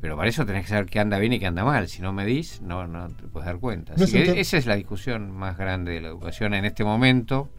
Pero 0.00 0.16
para 0.16 0.28
eso 0.30 0.46
tenés 0.46 0.62
que 0.62 0.68
saber 0.68 0.86
qué 0.86 1.00
anda 1.00 1.18
bien 1.18 1.32
y 1.32 1.40
qué 1.40 1.46
anda 1.46 1.64
mal. 1.64 1.88
Si 1.88 2.00
no 2.00 2.12
medís, 2.12 2.62
no, 2.62 2.86
no 2.86 3.08
te 3.08 3.24
puedes 3.24 3.46
dar 3.46 3.58
cuenta. 3.58 3.94
No 3.96 4.04
Así 4.04 4.12
que 4.22 4.38
esa 4.40 4.56
es 4.56 4.64
la 4.66 4.76
discusión 4.76 5.30
más 5.32 5.58
grande 5.58 5.92
de 5.92 6.00
la 6.00 6.08
educación 6.08 6.54
en 6.54 6.64
este 6.64 6.84
momento. 6.84 7.50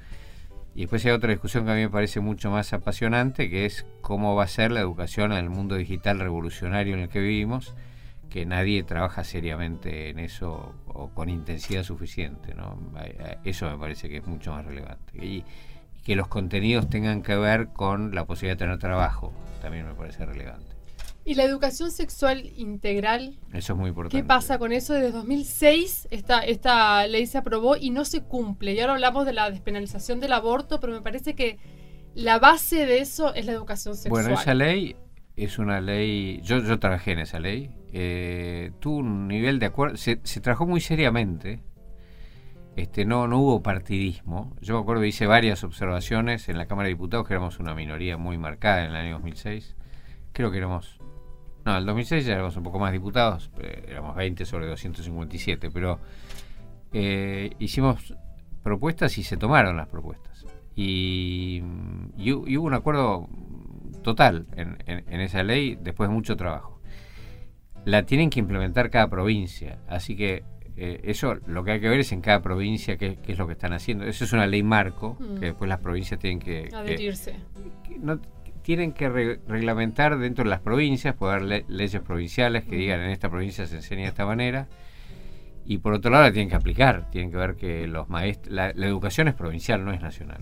Y 0.79 0.83
después 0.83 1.05
hay 1.05 1.11
otra 1.11 1.31
discusión 1.31 1.65
que 1.65 1.71
a 1.71 1.75
mí 1.75 1.81
me 1.81 1.89
parece 1.89 2.21
mucho 2.21 2.51
más 2.51 2.71
apasionante, 2.71 3.49
que 3.49 3.65
es 3.65 3.85
cómo 3.99 4.35
va 4.35 4.45
a 4.45 4.47
ser 4.47 4.71
la 4.71 4.79
educación 4.79 5.33
en 5.33 5.39
el 5.39 5.49
mundo 5.49 5.75
digital 5.75 6.19
revolucionario 6.19 6.93
en 6.93 7.01
el 7.01 7.09
que 7.09 7.19
vivimos, 7.19 7.75
que 8.29 8.45
nadie 8.45 8.83
trabaja 8.83 9.25
seriamente 9.25 10.07
en 10.07 10.19
eso 10.19 10.73
o 10.87 11.09
con 11.09 11.27
intensidad 11.27 11.83
suficiente. 11.83 12.55
¿no? 12.55 12.79
Eso 13.43 13.69
me 13.69 13.77
parece 13.77 14.07
que 14.07 14.19
es 14.19 14.25
mucho 14.25 14.53
más 14.53 14.65
relevante. 14.65 15.17
Y, 15.17 15.43
y 15.97 16.01
que 16.05 16.15
los 16.15 16.29
contenidos 16.29 16.89
tengan 16.89 17.23
que 17.23 17.35
ver 17.35 17.73
con 17.73 18.15
la 18.15 18.23
posibilidad 18.23 18.55
de 18.55 18.63
tener 18.63 18.79
trabajo, 18.79 19.33
también 19.61 19.85
me 19.85 19.95
parece 19.95 20.25
relevante. 20.25 20.78
¿Y 21.29 21.35
la 21.35 21.43
educación 21.43 21.91
sexual 21.91 22.51
integral? 22.55 23.37
Eso 23.53 23.73
es 23.73 23.79
muy 23.79 23.89
importante. 23.89 24.17
¿Qué 24.17 24.23
pasa 24.23 24.57
con 24.57 24.71
eso? 24.71 24.95
Desde 24.95 25.11
2006 25.11 26.07
esta, 26.09 26.39
esta 26.39 27.05
ley 27.05 27.27
se 27.27 27.37
aprobó 27.37 27.77
y 27.77 27.91
no 27.91 28.03
se 28.03 28.23
cumple. 28.23 28.73
Y 28.73 28.79
ahora 28.79 28.93
hablamos 28.93 29.27
de 29.27 29.33
la 29.33 29.51
despenalización 29.51 30.19
del 30.19 30.33
aborto, 30.33 30.79
pero 30.79 30.91
me 30.91 31.01
parece 31.03 31.35
que 31.35 31.59
la 32.15 32.39
base 32.39 32.87
de 32.87 32.97
eso 33.01 33.35
es 33.35 33.45
la 33.45 33.51
educación 33.51 33.93
sexual. 33.93 34.23
Bueno, 34.23 34.41
esa 34.41 34.55
ley 34.55 34.95
es 35.35 35.59
una 35.59 35.81
ley, 35.81 36.41
yo, 36.41 36.63
yo 36.63 36.79
trabajé 36.79 37.11
en 37.11 37.19
esa 37.19 37.39
ley, 37.39 37.69
eh, 37.93 38.71
tuvo 38.79 38.97
un 38.97 39.27
nivel 39.27 39.59
de 39.59 39.67
acuerdo, 39.67 39.97
se, 39.97 40.19
se 40.23 40.41
trabajó 40.41 40.65
muy 40.65 40.81
seriamente, 40.81 41.61
este, 42.75 43.05
no, 43.05 43.27
no 43.27 43.37
hubo 43.37 43.61
partidismo, 43.61 44.55
yo 44.61 44.73
me 44.73 44.81
acuerdo 44.81 45.05
hice 45.05 45.27
varias 45.27 45.63
observaciones 45.63 46.49
en 46.49 46.57
la 46.57 46.65
Cámara 46.65 46.87
de 46.87 46.95
Diputados, 46.95 47.27
que 47.27 47.33
éramos 47.35 47.59
una 47.59 47.75
minoría 47.75 48.17
muy 48.17 48.39
marcada 48.39 48.83
en 48.83 48.89
el 48.89 48.95
año 48.95 49.13
2006, 49.13 49.75
creo 50.33 50.49
que 50.49 50.57
éramos, 50.57 50.99
no, 51.65 51.77
el 51.77 51.85
2006 51.85 52.25
ya 52.25 52.33
éramos 52.33 52.55
un 52.57 52.63
poco 52.63 52.79
más 52.79 52.91
diputados, 52.91 53.51
eh, 53.61 53.85
éramos 53.89 54.15
20 54.15 54.45
sobre 54.45 54.67
257, 54.67 55.69
pero 55.71 55.99
eh, 56.93 57.51
hicimos 57.59 58.13
propuestas 58.63 59.17
y 59.17 59.23
se 59.23 59.37
tomaron 59.37 59.77
las 59.77 59.87
propuestas. 59.87 60.45
Y, 60.75 61.61
y 62.17 62.31
hu- 62.31 62.47
y 62.47 62.57
hubo 62.57 62.67
un 62.67 62.73
acuerdo 62.73 63.27
total 64.03 64.47
en, 64.55 64.77
en- 64.85 65.03
en 65.11 65.21
esa 65.21 65.43
ley 65.43 65.77
después 65.81 66.09
de 66.09 66.15
mucho 66.15 66.35
trabajo. 66.37 66.79
La 67.85 68.05
tienen 68.05 68.29
que 68.29 68.39
implementar 68.39 68.89
cada 68.89 69.09
provincia, 69.09 69.79
así 69.87 70.15
que 70.15 70.43
eh, 70.77 71.01
eso 71.03 71.35
lo 71.47 71.63
que 71.63 71.71
hay 71.71 71.81
que 71.81 71.89
ver 71.89 71.99
es 71.99 72.11
en 72.13 72.21
cada 72.21 72.41
provincia 72.41 72.97
qué, 72.97 73.17
qué 73.21 73.33
es 73.33 73.37
lo 73.37 73.45
que 73.47 73.53
están 73.53 73.73
haciendo. 73.73 74.05
Eso 74.05 74.23
es 74.23 74.31
una 74.33 74.47
ley 74.47 74.63
marco 74.63 75.17
Mm. 75.19 75.39
que 75.39 75.45
después 75.47 75.67
las 75.69 75.79
provincias 75.79 76.19
tienen 76.19 76.39
que, 76.39 76.69
que- 76.69 76.75
Adherirse. 76.75 77.35
que 77.87 77.97
no- 77.99 78.19
tienen 78.61 78.91
que 78.93 79.09
re- 79.09 79.39
reglamentar 79.47 80.17
dentro 80.17 80.43
de 80.43 80.49
las 80.49 80.59
provincias, 80.59 81.15
puede 81.15 81.33
haber 81.33 81.45
le- 81.45 81.65
leyes 81.67 82.01
provinciales 82.01 82.63
que 82.65 82.75
digan 82.75 82.99
en 83.01 83.09
esta 83.11 83.29
provincia 83.29 83.65
se 83.65 83.75
enseña 83.77 84.03
de 84.03 84.07
esta 84.09 84.25
manera. 84.25 84.67
Y 85.65 85.77
por 85.79 85.93
otro 85.93 86.09
lado 86.11 86.23
la 86.23 86.31
tienen 86.31 86.49
que 86.49 86.55
aplicar, 86.55 87.09
tienen 87.11 87.29
que 87.31 87.37
ver 87.37 87.55
que 87.55 87.85
los 87.87 88.09
maestros, 88.09 88.51
la, 88.53 88.71
la 88.73 88.85
educación 88.87 89.27
es 89.27 89.35
provincial, 89.35 89.85
no 89.85 89.91
es 89.93 90.01
nacional. 90.01 90.37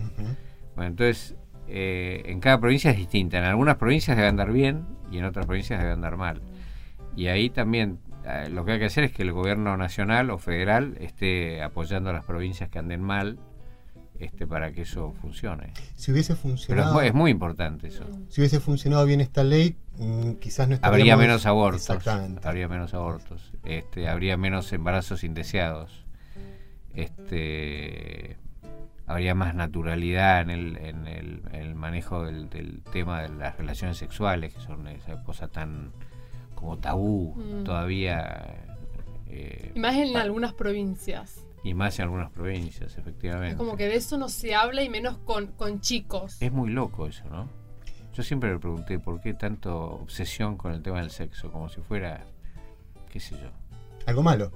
Bueno, 0.74 0.90
entonces 0.90 1.36
eh, 1.68 2.22
en 2.26 2.40
cada 2.40 2.58
provincia 2.58 2.90
es 2.90 2.96
distinta. 2.96 3.36
En 3.38 3.44
algunas 3.44 3.76
provincias 3.76 4.16
debe 4.16 4.28
andar 4.28 4.52
bien 4.52 4.86
y 5.10 5.18
en 5.18 5.24
otras 5.26 5.44
provincias 5.44 5.80
debe 5.80 5.92
andar 5.92 6.16
mal. 6.16 6.40
Y 7.14 7.26
ahí 7.26 7.50
también 7.50 7.98
eh, 8.24 8.48
lo 8.50 8.64
que 8.64 8.72
hay 8.72 8.78
que 8.78 8.86
hacer 8.86 9.04
es 9.04 9.12
que 9.12 9.22
el 9.22 9.32
gobierno 9.32 9.76
nacional 9.76 10.30
o 10.30 10.38
federal 10.38 10.96
esté 11.00 11.62
apoyando 11.62 12.08
a 12.10 12.12
las 12.14 12.24
provincias 12.24 12.70
que 12.70 12.78
anden 12.78 13.02
mal 13.02 13.38
este, 14.18 14.46
para 14.46 14.72
que 14.72 14.82
eso 14.82 15.12
funcione. 15.20 15.72
Si 15.96 16.10
hubiese 16.12 16.34
Pero 16.34 16.36
es 16.36 16.40
funcionado, 16.58 16.94
muy, 16.94 17.06
es 17.06 17.14
muy 17.14 17.30
importante 17.30 17.88
eso. 17.88 18.04
si 18.28 18.40
hubiese 18.40 18.60
funcionado 18.60 19.04
bien 19.06 19.20
esta 19.20 19.44
ley, 19.44 19.76
mm, 19.98 20.32
quizás 20.34 20.68
no 20.68 20.74
estaríamos... 20.74 21.00
Habría 21.00 21.16
menos 21.16 21.46
abortos. 21.46 21.82
Exactamente. 21.82 22.46
Habría 22.48 22.68
menos 22.68 22.94
abortos. 22.94 23.52
Este, 23.64 24.08
habría 24.08 24.36
menos 24.36 24.72
embarazos 24.72 25.22
indeseados. 25.24 26.04
Este, 26.94 28.36
habría 29.06 29.34
más 29.34 29.54
naturalidad 29.54 30.40
en 30.42 30.50
el, 30.50 30.76
en 30.78 31.06
el, 31.06 31.42
en 31.52 31.54
el 31.62 31.74
manejo 31.74 32.24
del, 32.24 32.48
del 32.50 32.82
tema 32.92 33.22
de 33.22 33.28
las 33.30 33.56
relaciones 33.56 33.96
sexuales, 33.98 34.52
que 34.54 34.60
son 34.60 34.86
esa 34.88 35.22
cosa 35.22 35.48
tan 35.48 35.92
como 36.54 36.78
tabú 36.78 37.34
Mm. 37.36 37.64
todavía. 37.64 38.64
eh, 39.28 39.72
Y 39.74 39.78
más 39.78 39.94
en 39.96 40.16
algunas 40.16 40.54
provincias. 40.54 41.44
Y 41.68 41.74
más 41.74 41.98
en 41.98 42.04
algunas 42.04 42.30
provincias, 42.30 42.96
efectivamente. 42.98 43.52
Es 43.52 43.56
como 43.56 43.76
que 43.76 43.86
de 43.86 43.96
eso 43.96 44.16
no 44.18 44.28
se 44.28 44.54
habla 44.54 44.82
y 44.82 44.88
menos 44.88 45.18
con, 45.18 45.48
con 45.48 45.80
chicos. 45.80 46.36
Es 46.40 46.50
muy 46.52 46.70
loco 46.70 47.06
eso, 47.06 47.24
¿no? 47.30 47.48
Yo 48.14 48.22
siempre 48.24 48.50
me 48.50 48.58
pregunté 48.58 48.98
por 48.98 49.20
qué 49.20 49.34
tanto 49.34 49.76
obsesión 49.78 50.56
con 50.56 50.72
el 50.72 50.82
tema 50.82 51.00
del 51.00 51.10
sexo, 51.10 51.52
como 51.52 51.68
si 51.68 51.80
fuera, 51.80 52.24
qué 53.10 53.20
sé 53.20 53.36
yo, 53.40 53.50
Algo 54.06 54.22
malo. 54.22 54.50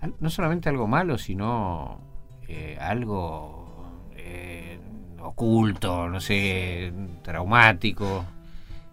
al- 0.00 0.14
no 0.20 0.28
solamente 0.28 0.68
algo 0.68 0.86
malo, 0.86 1.16
sino 1.16 2.00
eh, 2.48 2.76
algo 2.78 3.86
eh, 4.16 4.78
oculto, 5.20 6.08
no 6.08 6.20
sé, 6.20 6.92
traumático, 7.22 8.24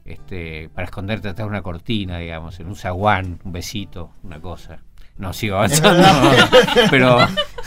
este, 0.06 0.70
para 0.70 0.86
esconderte 0.86 1.28
atrás 1.28 1.46
de 1.46 1.50
una 1.50 1.62
cortina, 1.62 2.18
digamos, 2.20 2.60
en 2.60 2.68
un 2.68 2.76
zaguán, 2.76 3.40
un 3.44 3.52
besito, 3.52 4.12
una 4.24 4.40
cosa. 4.40 4.82
No 5.20 5.34
sigo 5.34 5.58
avanzando, 5.58 6.02
pero 6.90 7.18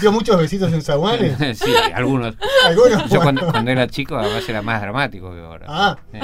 Dio 0.00 0.10
muchos 0.10 0.38
besitos 0.38 0.72
en 0.72 0.80
zaguanes. 0.82 1.36
sí, 1.58 1.70
algunos. 1.94 2.34
Algunos. 2.66 3.08
Yo 3.10 3.20
cuando, 3.20 3.46
cuando 3.52 3.70
era 3.70 3.86
chico 3.86 4.16
además 4.16 4.48
era 4.48 4.62
más 4.62 4.80
dramático 4.80 5.30
que 5.32 5.40
ahora. 5.40 5.66
Ah. 5.68 5.98
Eh, 6.14 6.20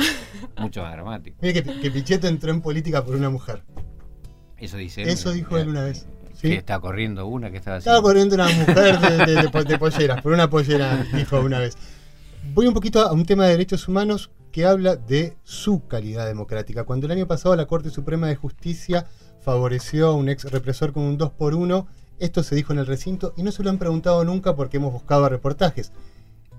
mucho 0.56 0.82
más 0.82 0.92
dramático. 0.92 1.36
Mire 1.42 1.62
que, 1.62 1.80
que 1.80 1.90
Pichetto 1.90 2.26
entró 2.28 2.50
en 2.50 2.62
política 2.62 3.04
por 3.04 3.14
una 3.14 3.28
mujer. 3.30 3.62
Eso 4.56 4.78
dice 4.78 5.02
él. 5.02 5.10
Eso 5.10 5.30
dijo 5.32 5.58
él 5.58 5.68
una 5.68 5.84
vez. 5.84 6.06
¿sí? 6.32 6.48
Que 6.48 6.54
estaba 6.56 6.80
corriendo 6.80 7.26
una 7.26 7.50
que 7.50 7.58
estaba 7.58 7.76
Estaba 7.76 7.98
haciendo. 7.98 8.08
corriendo 8.08 8.34
una 8.34 8.48
mujer 8.48 8.98
de, 8.98 9.26
de- 9.34 9.42
de 9.42 9.48
po- 9.50 9.64
de 9.64 9.78
polleras, 9.78 10.22
por 10.22 10.32
una 10.32 10.48
pollera, 10.48 11.04
dijo 11.12 11.38
una 11.40 11.58
vez. 11.58 11.76
Voy 12.54 12.66
un 12.66 12.74
poquito 12.74 13.02
a 13.02 13.12
un 13.12 13.26
tema 13.26 13.44
de 13.44 13.50
derechos 13.50 13.86
humanos 13.86 14.30
que 14.50 14.64
habla 14.64 14.96
de 14.96 15.36
su 15.44 15.86
calidad 15.86 16.26
democrática. 16.26 16.84
Cuando 16.84 17.04
el 17.06 17.12
año 17.12 17.26
pasado 17.26 17.54
la 17.54 17.66
Corte 17.66 17.90
Suprema 17.90 18.28
de 18.28 18.36
Justicia 18.36 19.04
favoreció 19.48 20.08
a 20.08 20.12
un 20.12 20.28
ex 20.28 20.44
represor 20.44 20.92
con 20.92 21.04
un 21.04 21.16
2 21.16 21.30
por 21.30 21.54
1 21.54 21.88
esto 22.18 22.42
se 22.42 22.54
dijo 22.54 22.74
en 22.74 22.80
el 22.80 22.86
recinto 22.86 23.32
y 23.34 23.42
no 23.42 23.50
se 23.50 23.62
lo 23.62 23.70
han 23.70 23.78
preguntado 23.78 24.22
nunca 24.22 24.54
porque 24.54 24.76
hemos 24.76 24.92
buscado 24.92 25.26
reportajes. 25.26 25.90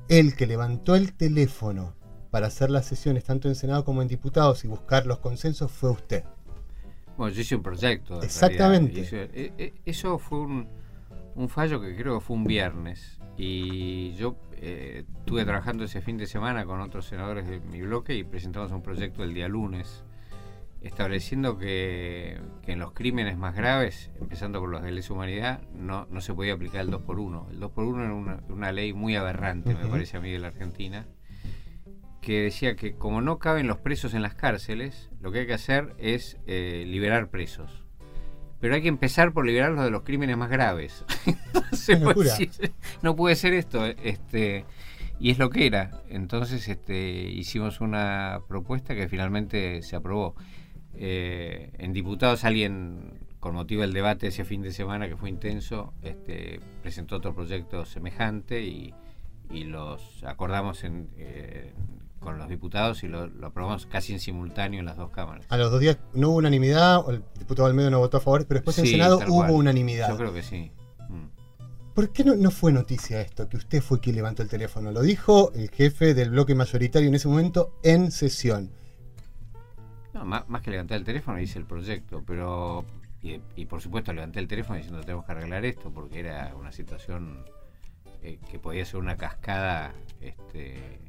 El 0.07 0.35
que 0.35 0.47
levantó 0.47 0.95
el 0.95 1.13
teléfono 1.13 1.93
para 2.31 2.47
hacer 2.47 2.71
las 2.71 2.87
sesiones 2.87 3.25
tanto 3.25 3.47
en 3.47 3.53
Senado 3.53 3.85
como 3.85 4.01
en 4.01 4.07
diputados 4.07 4.65
y 4.65 4.67
buscar 4.67 5.05
los 5.05 5.19
consensos 5.19 5.71
fue 5.71 5.91
usted. 5.91 6.23
Bueno, 7.15 7.31
yo 7.31 7.41
hice 7.41 7.55
un 7.55 7.61
proyecto. 7.61 8.23
Exactamente. 8.23 9.01
Eso, 9.01 9.17
eh, 9.17 9.53
eh, 9.59 9.73
eso 9.85 10.17
fue 10.17 10.39
un, 10.39 10.67
un, 11.35 11.47
fallo 11.47 11.79
que 11.79 11.95
creo 11.95 12.17
que 12.17 12.25
fue 12.25 12.37
un 12.37 12.45
viernes. 12.45 13.19
Y 13.37 14.13
yo 14.15 14.35
eh, 14.53 15.03
estuve 15.19 15.45
trabajando 15.45 15.83
ese 15.83 16.01
fin 16.01 16.17
de 16.17 16.25
semana 16.25 16.65
con 16.65 16.81
otros 16.81 17.05
senadores 17.05 17.47
de 17.47 17.59
mi 17.59 17.81
bloque 17.81 18.15
y 18.15 18.23
presentamos 18.23 18.71
un 18.71 18.81
proyecto 18.81 19.23
el 19.23 19.35
día 19.35 19.47
lunes 19.47 20.03
estableciendo 20.81 21.57
que, 21.57 22.39
en 22.65 22.79
los 22.79 22.93
crímenes 22.93 23.37
más 23.37 23.55
graves, 23.55 24.11
empezando 24.19 24.59
por 24.59 24.69
los 24.69 24.81
de 24.81 24.91
lesa 24.91 25.13
humanidad, 25.13 25.61
no, 25.73 26.07
no 26.09 26.21
se 26.21 26.33
podía 26.33 26.53
aplicar 26.53 26.81
el 26.81 26.91
2 26.91 27.01
por 27.01 27.19
1 27.19 27.47
El 27.51 27.59
2 27.59 27.71
por 27.71 27.85
1 27.85 28.03
era 28.03 28.13
una, 28.13 28.39
una 28.49 28.71
ley 28.71 28.93
muy 28.93 29.15
aberrante, 29.15 29.75
me 29.75 29.87
parece 29.87 30.17
a 30.17 30.21
mí, 30.21 30.31
de 30.31 30.39
la 30.39 30.47
Argentina, 30.47 31.05
que 32.21 32.41
decía 32.41 32.75
que 32.75 32.93
como 32.95 33.21
no 33.21 33.39
caben 33.39 33.67
los 33.67 33.77
presos 33.77 34.13
en 34.13 34.21
las 34.21 34.35
cárceles, 34.35 35.09
lo 35.21 35.31
que 35.31 35.39
hay 35.39 35.47
que 35.47 35.53
hacer 35.53 35.95
es 35.97 36.37
eh, 36.47 36.85
liberar 36.87 37.29
presos. 37.29 37.83
Pero 38.59 38.75
hay 38.75 38.81
que 38.81 38.89
empezar 38.89 39.31
por 39.31 39.45
liberarlos 39.45 39.85
de 39.85 39.91
los 39.91 40.03
crímenes 40.03 40.35
más 40.35 40.49
graves. 40.49 41.05
no 43.01 43.15
puede 43.15 43.35
ser 43.35 43.53
esto. 43.53 43.85
Este, 43.85 44.65
y 45.19 45.31
es 45.31 45.39
lo 45.39 45.49
que 45.49 45.65
era. 45.65 46.01
Entonces 46.09 46.67
este, 46.67 47.21
hicimos 47.29 47.79
una 47.79 48.41
propuesta 48.47 48.95
que 48.95 49.07
finalmente 49.07 49.81
se 49.81 49.95
aprobó. 49.95 50.35
Eh, 50.95 51.71
en 51.77 51.93
diputados 51.93 52.43
alguien, 52.43 53.19
con 53.39 53.55
motivo 53.55 53.81
del 53.81 53.93
debate 53.93 54.27
ese 54.27 54.43
fin 54.43 54.61
de 54.61 54.71
semana 54.71 55.07
que 55.07 55.15
fue 55.15 55.29
intenso, 55.29 55.93
este, 56.01 56.59
presentó 56.81 57.17
otro 57.17 57.33
proyecto 57.33 57.85
semejante 57.85 58.61
y, 58.63 58.93
los 59.51 60.23
acordamos 60.25 60.83
eh, 60.83 61.73
con 62.19 62.37
los 62.37 62.49
diputados 62.49 63.03
y 63.03 63.07
lo, 63.07 63.31
aprobamos 63.41 63.87
casi 63.87 64.13
en 64.13 64.19
simultáneo 64.19 64.79
en 64.79 64.85
las 64.85 64.97
dos 64.97 65.09
cámaras. 65.09 65.45
A 65.49 65.57
los 65.57 65.71
dos 65.71 65.79
días 65.79 65.97
no 66.13 66.29
hubo 66.29 66.37
unanimidad, 66.37 67.01
el 67.09 67.23
diputado 67.37 67.67
Almedo 67.67 67.89
no 67.89 67.97
votó 67.97 68.17
a 68.17 68.21
favor, 68.21 68.45
pero 68.45 68.59
después 68.59 68.77
en 68.77 68.85
el 68.85 68.91
Senado 68.91 69.19
hubo 69.27 69.53
unanimidad. 69.53 70.09
Yo 70.09 70.17
creo 70.17 70.33
que 70.33 70.43
sí. 70.43 70.71
Mm. 71.09 71.29
¿Por 71.95 72.11
qué 72.11 72.23
no, 72.23 72.35
no, 72.35 72.51
fue 72.51 72.71
noticia 72.71 73.21
esto? 73.21 73.49
Que 73.49 73.57
usted 73.57 73.81
fue 73.81 73.99
quien 73.99 74.15
levantó 74.15 74.43
el 74.43 74.49
teléfono. 74.49 74.91
Lo 74.91 75.01
dijo 75.01 75.51
el 75.55 75.69
jefe 75.69 76.13
del 76.13 76.29
bloque 76.29 76.53
mayoritario 76.53 77.07
en 77.09 77.15
ese 77.15 77.27
momento 77.27 77.73
en 77.81 78.11
sesión. 78.11 78.71
No, 80.19 80.25
más, 80.25 80.61
que 80.61 80.71
levantar 80.71 80.97
el 80.97 81.05
teléfono 81.05 81.39
hice 81.39 81.59
el 81.59 81.65
proyecto, 81.65 82.23
pero 82.25 82.85
y, 83.21 83.65
por 83.65 83.81
supuesto 83.81 84.13
levanté 84.13 84.39
el 84.39 84.47
teléfono 84.47 84.77
diciendo 84.77 85.01
tenemos 85.01 85.25
que 85.25 85.31
arreglar 85.31 85.65
esto 85.65 85.91
porque 85.91 86.19
era 86.19 86.53
una 86.57 86.71
situación 86.71 87.45
eh, 88.21 88.37
que 88.49 88.59
podía 88.59 88.85
ser 88.85 88.99
una 88.99 89.15
cascada 89.15 89.93
este, 90.21 90.99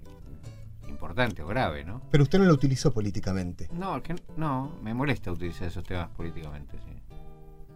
importante 0.89 1.43
o 1.43 1.47
grave, 1.47 1.85
¿no? 1.85 2.03
Pero 2.11 2.23
usted 2.23 2.39
no 2.39 2.45
lo 2.45 2.55
utilizó 2.55 2.93
políticamente. 2.93 3.69
No, 3.73 4.01
que, 4.03 4.15
no, 4.37 4.77
me 4.83 4.95
molesta 4.95 5.33
utilizar 5.33 5.69
esos 5.69 5.85
temas 5.85 6.09
políticamente, 6.11 6.79
sí. 6.79 7.03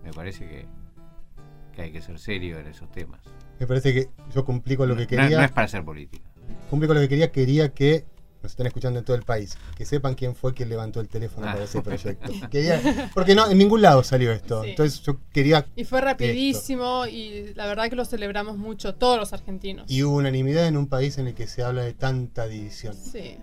Me 0.04 0.12
parece 0.12 0.46
que, 0.46 0.66
que 1.74 1.82
hay 1.82 1.92
que 1.92 2.00
ser 2.00 2.18
serio 2.18 2.58
en 2.58 2.66
esos 2.66 2.90
temas. 2.92 3.20
Me 3.58 3.66
parece 3.66 3.92
que 3.92 4.08
yo 4.32 4.44
cumplí 4.44 4.76
con 4.76 4.88
lo 4.88 4.96
que 4.96 5.06
quería. 5.06 5.30
No, 5.30 5.36
no 5.38 5.44
es 5.44 5.52
para 5.52 5.66
ser 5.66 5.84
política. 5.84 6.28
Cumplí 6.70 6.86
con 6.86 6.96
lo 6.96 7.02
que 7.02 7.08
quería, 7.08 7.32
quería 7.32 7.72
que 7.72 8.04
nos 8.44 8.52
están 8.52 8.66
escuchando 8.66 8.98
en 8.98 9.04
todo 9.04 9.16
el 9.16 9.22
país, 9.22 9.56
que 9.76 9.84
sepan 9.84 10.14
quién 10.14 10.34
fue 10.34 10.54
quien 10.54 10.68
levantó 10.68 11.00
el 11.00 11.08
teléfono 11.08 11.46
para 11.46 11.64
ese 11.64 11.78
ah. 11.78 11.82
proyecto. 11.82 12.32
porque 13.14 13.34
no, 13.34 13.50
en 13.50 13.58
ningún 13.58 13.82
lado 13.82 14.04
salió 14.04 14.32
esto. 14.32 14.62
Entonces 14.62 15.00
yo 15.02 15.18
quería. 15.32 15.66
Y 15.74 15.84
fue 15.84 16.00
rapidísimo 16.00 17.06
y 17.06 17.54
la 17.54 17.66
verdad 17.66 17.88
que 17.88 17.96
lo 17.96 18.04
celebramos 18.04 18.56
mucho, 18.56 18.94
todos 18.94 19.18
los 19.18 19.32
argentinos. 19.32 19.90
Y 19.90 20.02
hubo 20.02 20.16
unanimidad 20.16 20.66
en 20.66 20.76
un 20.76 20.86
país 20.86 21.18
en 21.18 21.28
el 21.28 21.34
que 21.34 21.46
se 21.46 21.62
habla 21.62 21.82
de 21.82 21.94
tanta 21.94 22.46
división. 22.46 22.94
Sí. 22.94 23.38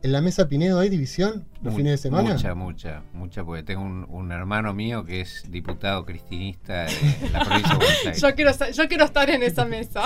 ¿En 0.00 0.12
la 0.12 0.20
mesa 0.20 0.48
Pinedo 0.48 0.78
hay 0.78 0.90
división 0.90 1.44
los 1.60 1.74
fines 1.74 1.92
de 1.92 1.98
semana? 1.98 2.34
Mucha, 2.34 2.54
mucha, 2.54 3.02
mucha, 3.12 3.44
porque 3.44 3.64
tengo 3.64 3.82
un, 3.82 4.30
hermano 4.30 4.72
mío 4.72 5.04
que 5.04 5.20
es 5.20 5.50
diputado 5.50 6.04
cristinista 6.04 6.84
de 6.84 7.30
la 7.32 7.44
provincia 7.44 7.72
de 7.72 7.76
Buenos 7.76 7.98
Aires. 8.06 8.20
Yo 8.20 8.34
quiero, 8.36 8.52
yo 8.72 8.88
quiero 8.88 9.04
estar 9.04 9.28
en 9.28 9.42
esa 9.42 9.64
mesa. 9.64 10.04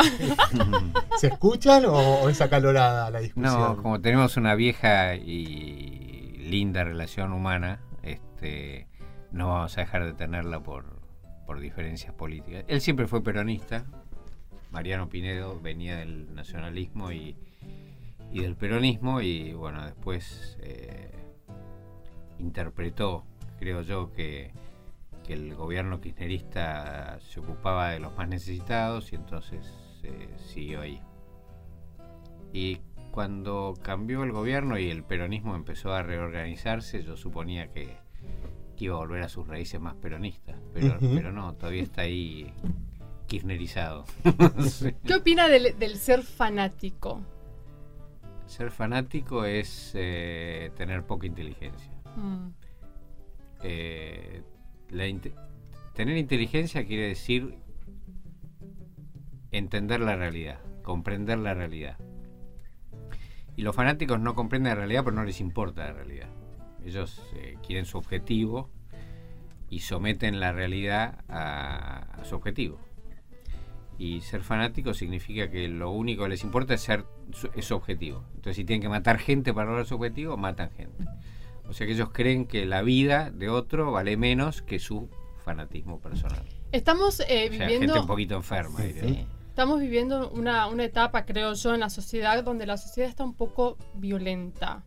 ¿Se 1.18 1.26
escuchan 1.26 1.84
o, 1.86 2.26
es 2.30 2.40
acalorada 2.40 3.10
la 3.10 3.20
discusión? 3.20 3.52
No, 3.52 3.82
como 3.82 4.00
tenemos 4.00 4.38
una 4.38 4.54
vieja 4.54 5.14
y 5.16 6.38
linda 6.38 6.84
relación 6.84 7.34
humana, 7.34 7.80
este, 8.02 8.88
no 9.30 9.48
vamos 9.48 9.76
a 9.76 9.82
dejar 9.82 10.06
de 10.06 10.14
tenerla 10.14 10.62
por, 10.62 11.02
por 11.46 11.60
diferencias 11.60 12.14
políticas. 12.14 12.64
Él 12.66 12.80
siempre 12.80 13.06
fue 13.06 13.22
peronista, 13.22 13.84
Mariano 14.70 15.10
Pinedo 15.10 15.60
venía 15.60 15.96
del 15.96 16.34
nacionalismo 16.34 17.12
y 17.12 17.36
y 18.32 18.40
del 18.40 18.56
peronismo 18.56 19.20
y 19.20 19.52
bueno, 19.52 19.84
después 19.84 20.56
eh, 20.62 21.10
interpretó, 22.38 23.24
creo 23.58 23.82
yo, 23.82 24.12
que, 24.12 24.52
el 25.28 25.54
gobierno 25.54 25.98
kirchnerista 25.98 27.18
se 27.20 27.40
ocupaba 27.40 27.92
de 27.92 28.00
los 28.00 28.14
más 28.18 28.28
necesitados 28.28 29.14
y 29.14 29.16
entonces 29.16 29.66
eh, 30.02 30.28
siguió 30.36 30.82
ahí. 30.82 31.00
Y 32.52 32.80
cuando 33.12 33.72
cambió 33.80 34.24
el 34.24 34.32
gobierno 34.32 34.78
y 34.78 34.90
el 34.90 35.04
peronismo 35.04 35.56
empezó 35.56 35.94
a 35.94 36.02
reorganizarse, 36.02 37.02
yo 37.02 37.16
suponía 37.16 37.68
que, 37.68 37.96
iba 38.76 38.96
a 38.96 38.98
volver 38.98 39.22
a 39.22 39.30
sus 39.30 39.48
raíces 39.48 39.80
más 39.80 39.94
peronistas, 39.94 40.56
pero, 40.74 40.98
pero 41.00 41.32
no, 41.32 41.54
todavía 41.54 41.84
está 41.84 42.02
ahí 42.02 42.52
kirchnerizado. 43.26 44.04
¿Qué 45.06 45.14
opina 45.14 45.48
del 45.48 45.96
ser 45.96 46.22
fanático? 46.24 47.22
Ser 48.52 48.70
fanático 48.70 49.46
es 49.46 49.92
eh, 49.94 50.70
tener 50.76 51.04
poca 51.04 51.26
inteligencia. 51.26 51.90
Mm. 52.16 52.48
Eh, 53.62 54.42
tener 55.94 56.18
inteligencia 56.18 56.84
quiere 56.84 57.08
decir 57.08 57.56
entender 59.52 60.00
la 60.00 60.16
realidad, 60.16 60.60
comprender 60.82 61.38
la 61.38 61.54
realidad. 61.54 61.96
Y 63.56 63.62
los 63.62 63.74
fanáticos 63.74 64.20
no 64.20 64.34
comprenden 64.34 64.72
la 64.72 64.80
realidad, 64.80 65.02
pero 65.02 65.16
no 65.16 65.24
les 65.24 65.40
importa 65.40 65.86
la 65.86 65.94
realidad. 65.94 66.28
Ellos 66.84 67.22
eh, 67.34 67.56
quieren 67.66 67.86
su 67.86 67.96
objetivo 67.96 68.68
y 69.70 69.78
someten 69.78 70.40
la 70.40 70.52
realidad 70.52 71.24
a 71.26 72.20
su 72.24 72.36
objetivo. 72.36 72.78
Y 73.98 74.20
ser 74.22 74.42
fanático 74.42 74.94
significa 74.94 75.50
que 75.50 75.68
lo 75.68 75.90
único 75.90 76.24
que 76.24 76.30
les 76.30 76.42
importa 76.42 76.74
es 76.74 76.80
ser 76.80 77.04
su, 77.32 77.74
objetivo. 77.74 78.24
Entonces, 78.34 78.56
si 78.56 78.64
tienen 78.64 78.82
que 78.82 78.88
matar 78.88 79.18
gente 79.18 79.54
para 79.54 79.68
lograr 79.68 79.86
su 79.86 79.94
objetivo, 79.94 80.36
matan 80.36 80.70
gente. 80.70 81.04
O 81.68 81.72
sea 81.72 81.86
que 81.86 81.92
ellos 81.92 82.10
creen 82.10 82.46
que 82.46 82.66
la 82.66 82.82
vida 82.82 83.30
de 83.30 83.48
otro 83.48 83.92
vale 83.92 84.16
menos 84.16 84.62
que 84.62 84.78
su 84.78 85.08
fanatismo 85.44 86.00
personal. 86.00 86.42
Estamos 86.72 87.20
eh, 87.20 87.48
viviendo. 87.50 87.78
gente 87.78 88.00
un 88.00 88.06
poquito 88.06 88.34
enferma. 88.34 88.80
Estamos 88.82 89.80
viviendo 89.80 90.30
una, 90.30 90.66
una, 90.66 90.84
etapa, 90.84 91.24
creo 91.26 91.52
yo, 91.52 91.74
en 91.74 91.80
la 91.80 91.90
sociedad 91.90 92.42
donde 92.42 92.66
la 92.66 92.78
sociedad 92.78 93.08
está 93.10 93.24
un 93.24 93.34
poco 93.34 93.76
violenta. 93.94 94.82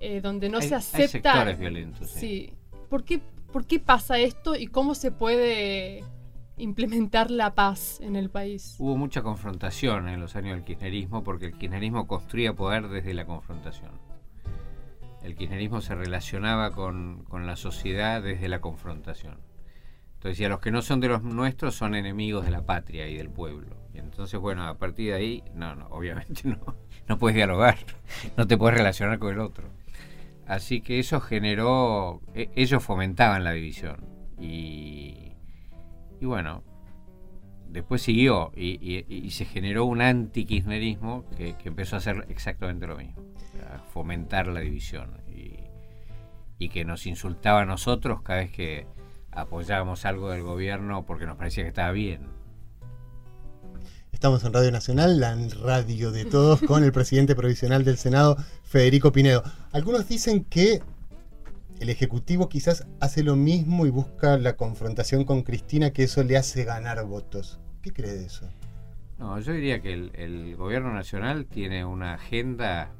Eh, 0.00 0.20
donde 0.20 0.48
no 0.48 0.60
se 0.60 0.74
acepta. 0.74 0.98
Hay 1.02 1.08
sectores 1.08 1.58
violentos. 1.58 2.10
Sí. 2.10 2.20
sí. 2.20 2.52
¿Por, 2.88 3.02
qué, 3.04 3.20
¿Por 3.52 3.66
qué 3.66 3.80
pasa 3.80 4.18
esto 4.18 4.54
y 4.54 4.68
cómo 4.68 4.94
se 4.94 5.10
puede 5.10 6.04
implementar 6.58 7.30
la 7.30 7.54
paz 7.54 8.00
en 8.00 8.16
el 8.16 8.30
país. 8.30 8.76
Hubo 8.78 8.96
mucha 8.96 9.22
confrontación 9.22 10.08
en 10.08 10.20
los 10.20 10.36
años 10.36 10.54
del 10.56 10.64
kirchnerismo 10.64 11.24
porque 11.24 11.46
el 11.46 11.52
kirchnerismo 11.52 12.06
construía 12.06 12.54
poder 12.54 12.88
desde 12.88 13.14
la 13.14 13.24
confrontación. 13.24 13.92
El 15.22 15.34
kirchnerismo 15.34 15.80
se 15.80 15.94
relacionaba 15.94 16.70
con, 16.70 17.24
la 17.32 17.56
sociedad 17.56 18.22
desde 18.22 18.48
la 18.48 18.60
confrontación. 18.60 19.38
Entonces, 20.14 20.40
y 20.40 20.48
los 20.48 20.58
que 20.60 20.70
no 20.70 20.82
son 20.82 21.00
de 21.00 21.08
los 21.08 21.22
nuestros 21.22 21.76
son 21.76 21.94
enemigos 21.94 22.44
de 22.44 22.50
la 22.50 22.66
patria 22.66 23.08
y 23.08 23.16
del 23.16 23.30
pueblo. 23.30 23.76
Y 23.94 23.98
entonces, 23.98 24.40
bueno, 24.40 24.66
a 24.66 24.78
partir 24.78 25.10
de 25.10 25.14
ahí, 25.14 25.44
no, 25.54 25.74
no, 25.76 25.86
obviamente 25.88 26.42
no, 26.44 26.76
no 27.06 27.18
puedes 27.18 27.36
dialogar, 27.36 27.78
no 28.36 28.46
te 28.46 28.56
puedes 28.56 28.76
relacionar 28.76 29.18
con 29.18 29.32
el 29.32 29.40
otro. 29.40 29.68
Así 30.46 30.80
que 30.80 30.98
eso 30.98 31.20
generó, 31.20 32.22
e, 32.34 32.50
ellos 32.56 32.82
fomentaban 32.82 33.44
la 33.44 33.52
división. 33.52 34.04
Y, 34.40 35.27
y 36.20 36.26
bueno, 36.26 36.62
después 37.68 38.02
siguió 38.02 38.52
y, 38.56 39.30
se 39.30 39.44
generó 39.44 39.84
un 39.84 40.00
anti-kirchnerismo 40.00 41.24
que, 41.36 41.56
empezó 41.64 41.96
a 41.96 41.98
hacer 41.98 42.26
exactamente 42.28 42.86
lo 42.86 42.96
mismo, 42.96 43.22
a 43.72 43.78
fomentar 43.78 44.46
la 44.48 44.60
división 44.60 45.20
y, 45.28 46.68
que 46.70 46.84
nos 46.84 47.06
insultaba 47.06 47.62
a 47.62 47.64
nosotros 47.64 48.20
cada 48.22 48.40
vez 48.40 48.50
que 48.50 48.86
apoyábamos 49.30 50.04
algo 50.04 50.30
del 50.30 50.42
gobierno 50.42 51.06
porque 51.06 51.24
nos 51.24 51.36
parecía 51.36 51.62
que 51.62 51.68
estaba 51.68 51.92
bien. 51.92 52.26
Estamos 54.12 54.42
en 54.42 54.52
Radio 54.52 54.72
Nacional, 54.72 55.20
la 55.20 55.36
radio 55.62 56.10
de 56.10 56.24
todos, 56.24 56.60
con 56.62 56.82
el 56.82 56.90
presidente 56.90 57.36
provisional 57.36 57.84
del 57.84 57.96
Senado, 57.96 58.36
Federico 58.64 59.12
Pinedo. 59.12 59.44
Algunos 59.70 60.08
dicen 60.08 60.44
que 60.44 60.82
el 61.80 61.90
Ejecutivo 61.90 62.48
quizás 62.48 62.86
hace 63.00 63.22
lo 63.22 63.36
mismo 63.36 63.86
y 63.86 63.90
busca 63.90 64.36
la 64.36 64.56
confrontación 64.56 65.24
con 65.24 65.42
Cristina, 65.42 65.92
que 65.92 66.04
eso 66.04 66.22
le 66.24 66.36
hace 66.36 66.64
ganar 66.64 67.04
votos. 67.04 67.60
¿Qué 67.82 67.92
cree 67.92 68.12
de 68.12 68.26
eso? 68.26 68.48
No, 69.18 69.38
yo 69.40 69.52
diría 69.52 69.80
que 69.80 69.92
el, 69.92 70.56
gobierno 70.56 70.92
nacional 70.92 71.46
tiene 71.46 71.84
una 71.84 72.14
agenda 72.14 72.90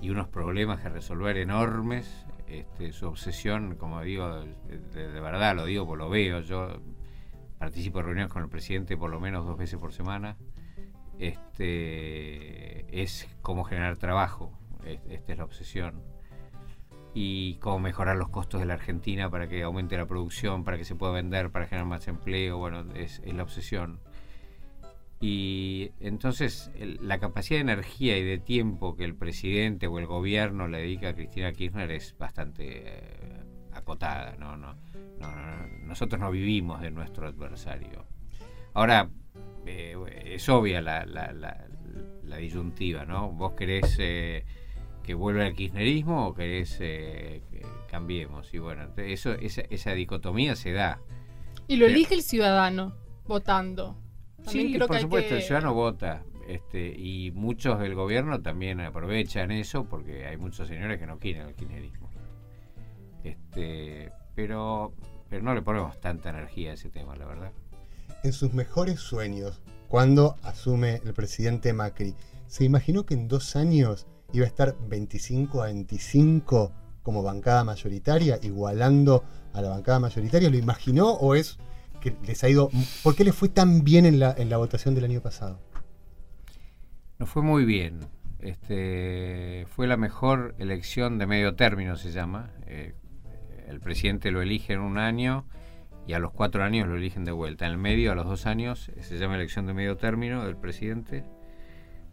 y 0.00 0.10
unos 0.10 0.28
problemas 0.28 0.80
que 0.80 0.88
resolver 0.88 1.36
enormes. 1.36 2.26
Este, 2.46 2.92
su 2.92 3.06
obsesión, 3.06 3.76
como 3.76 4.02
digo, 4.02 4.44
de, 4.92 5.20
verdad 5.20 5.54
lo 5.54 5.64
digo, 5.64 5.86
pues 5.86 5.98
lo 5.98 6.10
veo. 6.10 6.40
Yo 6.40 6.80
participo 7.58 7.98
de 7.98 8.04
reuniones 8.04 8.32
con 8.32 8.42
el 8.42 8.48
presidente 8.48 8.96
por 8.96 9.10
lo 9.10 9.20
menos 9.20 9.46
dos 9.46 9.56
veces 9.56 9.78
por 9.78 9.92
semana. 9.92 10.36
Este, 11.18 13.02
es 13.02 13.28
cómo 13.42 13.64
generar 13.64 13.96
trabajo. 13.96 14.52
Esta 14.84 15.32
es 15.32 15.38
la 15.38 15.44
obsesión 15.44 16.19
y 17.14 17.54
cómo 17.56 17.80
mejorar 17.80 18.16
los 18.16 18.28
costos 18.28 18.60
de 18.60 18.66
la 18.66 18.74
Argentina 18.74 19.30
para 19.30 19.48
que 19.48 19.62
aumente 19.62 19.96
la 19.96 20.06
producción, 20.06 20.64
para 20.64 20.76
que 20.78 20.84
se 20.84 20.94
pueda 20.94 21.12
vender, 21.12 21.50
para 21.50 21.66
generar 21.66 21.86
más 21.86 22.06
empleo, 22.08 22.58
bueno, 22.58 22.84
es, 22.94 23.20
la 23.24 23.42
obsesión. 23.42 24.00
Y 25.20 25.92
entonces 26.00 26.70
la 27.00 27.18
capacidad 27.18 27.58
de 27.58 27.72
energía 27.72 28.16
y 28.16 28.24
de 28.24 28.38
tiempo 28.38 28.96
que 28.96 29.04
el 29.04 29.14
presidente 29.14 29.86
o 29.86 29.98
el 29.98 30.06
gobierno 30.06 30.66
le 30.66 30.78
dedica 30.78 31.10
a 31.10 31.14
Cristina 31.14 31.52
Kirchner 31.52 31.90
es 31.90 32.16
bastante 32.16 32.84
eh, 32.86 33.42
acotada. 33.72 34.36
¿no? 34.38 34.56
No, 34.56 34.74
nosotros 35.82 36.18
no 36.18 36.30
vivimos 36.30 36.80
de 36.80 36.90
nuestro 36.90 37.26
adversario. 37.26 38.06
Ahora, 38.72 39.10
eh, 39.66 39.94
es 40.24 40.48
obvia 40.48 40.80
la, 40.80 41.04
la, 41.04 41.32
la, 41.32 42.36
disyuntiva, 42.38 43.04
¿no? 43.04 43.30
Vos 43.32 43.52
querés... 43.52 43.96
Eh, 43.98 44.44
que 45.10 45.14
vuelva 45.14 45.44
al 45.44 45.56
kirchnerismo 45.56 46.28
o 46.28 46.34
querés 46.34 46.76
eh, 46.78 47.42
que 47.50 47.66
cambiemos. 47.90 48.54
Y 48.54 48.58
bueno, 48.58 48.86
eso, 48.96 49.32
esa, 49.32 49.62
esa 49.62 49.90
dicotomía 49.90 50.54
se 50.54 50.70
da. 50.70 51.00
Y 51.66 51.78
lo 51.78 51.86
elige 51.86 52.14
el 52.14 52.22
ciudadano 52.22 52.94
votando. 53.26 53.98
sí, 54.46 54.78
por 54.78 55.00
supuesto, 55.00 55.34
el 55.34 55.42
ciudadano 55.42 55.74
vota. 55.74 56.22
Este, 56.46 56.94
y 56.96 57.32
muchos 57.32 57.80
del 57.80 57.96
gobierno 57.96 58.40
también 58.40 58.80
aprovechan 58.80 59.50
eso 59.50 59.84
porque 59.84 60.26
hay 60.26 60.36
muchos 60.36 60.68
señores 60.68 61.00
que 61.00 61.06
no 61.08 61.18
quieren 61.18 61.48
el 61.48 61.54
kirchnerismo. 61.56 62.08
Este, 63.24 64.12
pero, 64.36 64.94
pero 65.28 65.42
no 65.42 65.56
le 65.56 65.62
ponemos 65.62 66.00
tanta 66.00 66.30
energía 66.30 66.70
a 66.70 66.74
ese 66.74 66.88
tema, 66.88 67.16
la 67.16 67.26
verdad. 67.26 67.50
En 68.22 68.32
sus 68.32 68.54
mejores 68.54 69.00
sueños, 69.00 69.60
cuando 69.88 70.36
asume 70.44 71.00
el 71.04 71.14
presidente 71.14 71.72
Macri, 71.72 72.14
¿se 72.46 72.62
imaginó 72.62 73.04
que 73.06 73.14
en 73.14 73.26
dos 73.26 73.56
años 73.56 74.06
iba 74.32 74.44
a 74.44 74.48
estar 74.48 74.76
25 74.88 75.62
a 75.62 75.66
25 75.66 76.72
como 77.02 77.22
bancada 77.22 77.64
mayoritaria, 77.64 78.38
igualando 78.42 79.24
a 79.52 79.62
la 79.62 79.70
bancada 79.70 79.98
mayoritaria? 80.00 80.50
¿Lo 80.50 80.58
imaginó 80.58 81.10
o 81.10 81.34
es 81.34 81.58
que 82.00 82.16
les 82.26 82.42
ha 82.44 82.48
ido... 82.48 82.70
¿Por 83.02 83.14
qué 83.14 83.24
les 83.24 83.34
fue 83.34 83.48
tan 83.48 83.84
bien 83.84 84.06
en 84.06 84.18
la, 84.18 84.34
en 84.36 84.50
la 84.50 84.56
votación 84.56 84.94
del 84.94 85.04
año 85.04 85.20
pasado? 85.20 85.60
Nos 87.18 87.28
fue 87.28 87.42
muy 87.42 87.64
bien. 87.64 88.00
Este, 88.40 89.66
fue 89.68 89.86
la 89.86 89.96
mejor 89.96 90.54
elección 90.58 91.18
de 91.18 91.26
medio 91.26 91.54
término, 91.54 91.96
se 91.96 92.12
llama. 92.12 92.50
Eh, 92.66 92.94
el 93.68 93.80
presidente 93.80 94.30
lo 94.30 94.40
elige 94.40 94.72
en 94.72 94.80
un 94.80 94.98
año 94.98 95.46
y 96.06 96.14
a 96.14 96.18
los 96.18 96.32
cuatro 96.32 96.64
años 96.64 96.88
lo 96.88 96.96
eligen 96.96 97.24
de 97.24 97.32
vuelta. 97.32 97.66
En 97.66 97.72
el 97.72 97.78
medio, 97.78 98.12
a 98.12 98.14
los 98.14 98.26
dos 98.26 98.46
años, 98.46 98.90
se 99.00 99.18
llama 99.18 99.36
elección 99.36 99.66
de 99.66 99.74
medio 99.74 99.96
término 99.96 100.44
del 100.44 100.56
presidente 100.56 101.24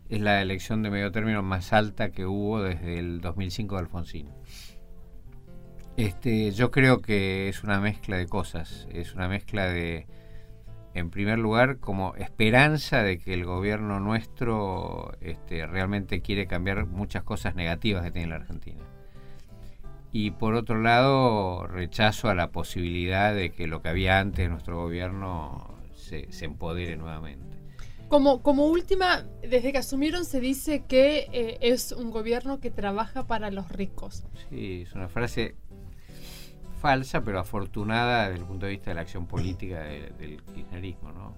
es 0.10 0.22
la 0.22 0.42
elección 0.42 0.84
de 0.84 0.90
medio 0.90 1.12
término 1.12 1.44
más 1.44 1.74
alta 1.74 2.12
que 2.12 2.26
hubo 2.26 2.62
desde 2.62 3.00
el 3.00 3.22
2005 3.22 3.76
de 3.76 3.82
Alfonsín. 3.82 4.30
Este, 5.98 6.52
yo 6.52 6.72
creo 6.72 7.02
que 7.02 7.50
es 7.50 7.64
una 7.64 7.80
mezcla 7.80 8.18
de 8.18 8.28
cosas, 8.28 8.88
es 8.92 9.16
una 9.16 9.28
mezcla 9.28 9.66
de, 9.66 10.06
en 10.94 11.10
primer 11.10 11.40
lugar, 11.40 11.80
como 11.80 12.16
esperanza 12.16 13.02
de 13.02 13.18
que 13.18 13.34
el 13.34 13.46
gobierno 13.46 14.00
nuestro 14.00 15.14
este, 15.22 15.66
realmente 15.66 16.22
quiere 16.22 16.46
cambiar 16.48 16.86
muchas 16.86 17.24
cosas 17.24 17.56
negativas 17.56 18.04
que 18.04 18.12
tiene 18.12 18.30
la 18.30 18.36
Argentina. 18.36 18.84
Y 20.12 20.32
por 20.32 20.54
otro 20.54 20.82
lado, 20.82 21.68
rechazo 21.68 22.30
a 22.30 22.36
la 22.36 22.52
posibilidad 22.52 23.34
de 23.34 23.52
que 23.52 23.68
lo 23.68 23.82
que 23.82 23.90
había 23.90 24.20
antes 24.20 24.46
de 24.46 24.50
nuestro 24.50 24.78
gobierno 24.78 25.80
se, 25.94 26.32
se 26.32 26.46
empodere 26.46 26.96
nuevamente. 26.96 27.57
Como, 28.10 28.42
como 28.42 28.68
última, 28.68 29.26
desde 29.42 29.74
que 29.74 29.80
asumieron 29.80 30.24
se 30.24 30.40
dice 30.40 30.86
que 30.88 31.28
eh, 31.34 31.58
es 31.62 31.92
un 31.92 32.10
gobierno 32.10 32.60
que 32.62 32.72
trabaja 32.72 33.28
para 33.28 33.52
los 33.52 33.70
ricos. 33.70 34.26
Sí, 34.50 34.84
es 34.84 34.94
una 34.94 35.10
frase 35.10 35.56
falsa, 36.82 37.22
pero 37.22 37.40
afortunada 37.40 38.30
desde 38.30 38.42
el 38.42 38.48
punto 38.48 38.66
de 38.66 38.74
vista 38.74 38.92
de 38.92 38.96
la 38.96 39.02
acción 39.02 39.28
política 39.28 39.82
del 39.82 40.42
kirchnerismo. 40.54 41.12
¿no? 41.12 41.36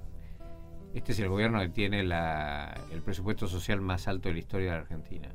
Este 0.93 1.13
es 1.13 1.19
el 1.19 1.29
gobierno 1.29 1.59
que 1.59 1.69
tiene 1.69 2.03
la, 2.03 2.79
el 2.91 3.01
presupuesto 3.01 3.47
social 3.47 3.81
más 3.81 4.07
alto 4.07 4.29
de 4.29 4.33
la 4.33 4.39
historia 4.39 4.67
de 4.67 4.73
la 4.73 4.81
Argentina. 4.81 5.29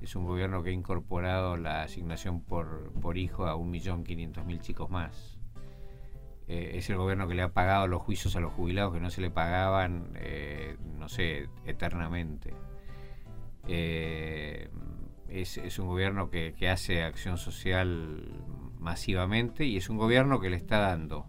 Es 0.00 0.16
un 0.16 0.26
gobierno 0.26 0.62
que 0.62 0.70
ha 0.70 0.72
incorporado 0.72 1.56
la 1.56 1.82
asignación 1.82 2.40
por, 2.40 2.92
por 3.00 3.16
hijo 3.16 3.46
a 3.46 3.54
1.500.000 3.56 4.60
chicos 4.60 4.90
más 4.90 5.35
eh, 6.48 6.72
es 6.74 6.88
el 6.90 6.96
gobierno 6.96 7.26
que 7.26 7.34
le 7.34 7.42
ha 7.42 7.52
pagado 7.52 7.88
los 7.88 8.02
juicios 8.02 8.36
a 8.36 8.40
los 8.40 8.52
jubilados 8.52 8.94
que 8.94 9.00
no 9.00 9.10
se 9.10 9.20
le 9.20 9.30
pagaban, 9.30 10.12
eh, 10.16 10.76
no 10.96 11.08
sé, 11.08 11.48
eternamente. 11.64 12.54
Eh, 13.66 14.68
es, 15.28 15.78
un 15.78 15.88
gobierno 15.88 16.30
que, 16.30 16.54
hace 16.70 17.02
acción 17.02 17.36
social 17.36 18.22
masivamente 18.78 19.64
y 19.64 19.76
es 19.76 19.90
un 19.90 19.96
gobierno 19.98 20.40
que 20.40 20.50
le 20.50 20.56
está 20.56 20.78
dando 20.78 21.26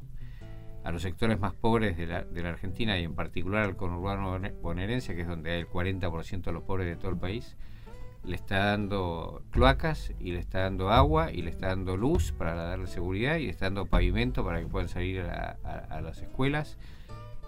a 0.83 0.91
los 0.91 1.01
sectores 1.01 1.39
más 1.39 1.53
pobres 1.53 1.97
de 1.97 2.05
la, 2.05 2.23
de 2.23 2.43
la 2.43 2.49
Argentina 2.49 2.97
y 2.99 3.03
en 3.03 3.15
particular 3.15 3.63
al 3.63 3.75
conurbano 3.75 4.39
bonaerense, 4.61 5.15
que 5.15 5.21
es 5.21 5.27
donde 5.27 5.51
hay 5.51 5.61
el 5.61 5.67
40% 5.67 6.43
de 6.43 6.51
los 6.51 6.63
pobres 6.63 6.87
de 6.87 6.95
todo 6.95 7.09
el 7.09 7.17
país, 7.17 7.57
le 8.27 8.35
está 8.35 8.65
dando 8.65 9.41
cloacas 9.51 10.11
y 10.19 10.33
le 10.33 10.39
está 10.39 10.59
dando 10.59 10.89
agua 10.89 11.31
y 11.31 11.41
le 11.41 11.49
está 11.49 11.67
dando 11.67 11.95
luz 11.95 12.33
para 12.33 12.55
darle 12.55 12.87
seguridad 12.87 13.37
y 13.37 13.45
le 13.45 13.51
está 13.51 13.67
dando 13.67 13.85
pavimento 13.85 14.43
para 14.43 14.59
que 14.59 14.67
puedan 14.67 14.89
salir 14.89 15.21
a, 15.21 16.01
las 16.01 16.21
escuelas 16.21 16.77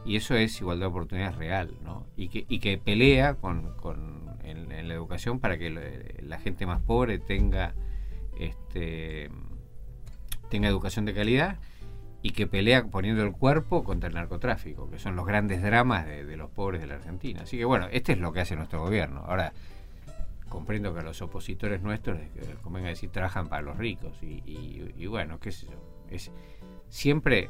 y 0.05 0.15
eso 0.15 0.35
es 0.35 0.59
igualdad 0.61 0.85
de 0.85 0.91
oportunidades 0.91 1.35
real 1.35 1.75
¿no? 1.83 2.05
y, 2.15 2.29
que, 2.29 2.45
y 2.47 2.59
que 2.59 2.77
pelea 2.77 3.35
con, 3.35 3.75
con 3.75 4.37
en, 4.43 4.87
la 4.87 4.93
educación 4.93 5.39
para 5.39 5.57
que 5.57 6.15
la 6.21 6.39
gente 6.39 6.65
más 6.65 6.81
pobre 6.81 7.19
tenga 7.19 7.73
este 8.39 9.29
tenga 10.49 10.69
educación 10.69 11.03
de 11.03 11.13
calidad 11.13 11.57
y 12.21 12.31
que 12.31 12.47
pelea 12.47 12.85
poniendo 12.85 13.23
el 13.23 13.33
cuerpo 13.33 13.83
contra 13.83 14.09
el 14.09 14.15
narcotráfico, 14.15 14.89
que 14.89 14.99
son 14.99 15.15
los 15.15 15.25
grandes 15.25 15.61
dramas 15.61 16.05
de, 16.05 16.25
de 16.25 16.35
los 16.35 16.49
pobres 16.49 16.81
de 16.81 16.87
la 16.87 16.95
Argentina. 16.95 17.41
Así 17.43 17.57
que 17.57 17.63
bueno, 17.63 17.87
este 17.91 18.11
es 18.11 18.17
lo 18.17 18.33
que 18.33 18.41
hace 18.41 18.57
nuestro 18.57 18.81
gobierno. 18.81 19.23
Ahora, 19.25 19.53
comprendo 20.49 20.93
que 20.93 20.99
a 20.99 21.03
los 21.03 21.21
opositores 21.21 21.81
nuestros 21.81 22.19
convenga 22.61 22.89
decir 22.89 23.09
trabajan 23.11 23.47
para 23.47 23.61
los 23.61 23.77
ricos 23.77 24.17
y, 24.21 25.05
bueno, 25.05 25.39
qué 25.39 25.51
sé 25.51 25.67
yo. 25.67 25.79
Es, 26.09 26.31
siempre, 26.89 27.49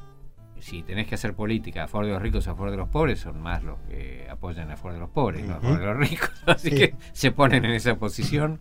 si 0.60 0.84
tenés 0.84 1.08
que 1.08 1.16
hacer 1.16 1.34
política 1.34 1.86
a 1.86 1.88
favor 1.88 2.08
de 2.08 2.14
los 2.14 2.22
ricos 2.22 2.48
o 2.48 2.52
a 2.52 2.56
favor 2.56 2.72
de 2.72 2.78
los 2.78 2.90
pobres, 2.90 3.20
son 3.20 3.42
más 3.42 3.64
los 3.64 3.80
que 3.88 4.28
apoyan 4.30 4.70
a 4.72 4.78
favor 4.78 4.94
de 4.94 5.00
los 5.00 5.10
pobres, 5.10 5.46
no 5.46 5.56
a 5.56 5.60
favor 5.60 5.80
de 5.80 5.86
los 5.86 5.98
ricos. 5.98 6.32
Así 6.46 6.72
que 6.72 6.96
se 7.14 7.32
ponen 7.32 7.66
en 7.66 7.72
esa 7.72 7.96
posición. 7.96 8.60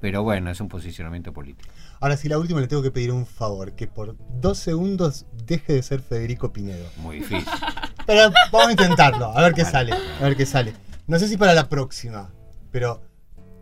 Pero 0.00 0.22
bueno, 0.22 0.50
es 0.50 0.60
un 0.60 0.68
posicionamiento 0.68 1.32
político. 1.32 1.70
Ahora 1.98 2.18
sí, 2.18 2.28
la 2.28 2.38
última 2.38 2.60
le 2.60 2.66
tengo 2.66 2.82
que 2.82 2.90
pedir 2.90 3.10
un 3.10 3.24
favor, 3.24 3.72
que 3.72 3.86
por 3.86 4.16
dos 4.38 4.58
segundos 4.58 5.24
deje 5.46 5.72
de 5.72 5.82
ser 5.82 6.02
Federico 6.02 6.52
Pinedo. 6.52 6.86
Muy 6.98 7.20
difícil. 7.20 7.48
Pero 8.06 8.30
vamos 8.52 8.68
a 8.68 8.72
intentarlo, 8.72 9.26
a 9.26 9.40
ver 9.40 9.54
qué 9.54 9.64
sale, 9.64 9.94
a 9.94 10.22
ver 10.24 10.36
qué 10.36 10.44
sale. 10.44 10.74
No 11.06 11.18
sé 11.18 11.28
si 11.28 11.38
para 11.38 11.54
la 11.54 11.70
próxima, 11.70 12.30
pero, 12.74 13.00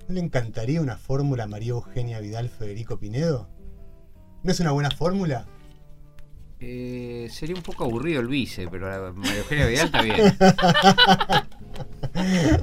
¿no 0.09 0.14
le 0.14 0.20
encantaría 0.20 0.81
una 0.81 0.96
fórmula 0.96 1.46
María 1.46 1.72
Eugenia 1.72 2.18
Vidal 2.18 2.48
Federico 2.48 2.98
Pinedo? 2.98 3.46
¿No 4.42 4.51
es 4.51 4.59
una 4.61 4.70
buena 4.72 4.90
fórmula? 4.90 5.44
Eh, 6.61 7.29
sería 7.31 7.55
un 7.55 7.61
poco 7.61 7.85
aburrido 7.85 8.22
el 8.22 8.27
vice, 8.27 8.68
pero 8.70 9.12
María 9.12 9.40
Eugenia 9.40 9.66
Vidal 9.66 9.85
está 9.85 10.01
bien. 10.01 10.35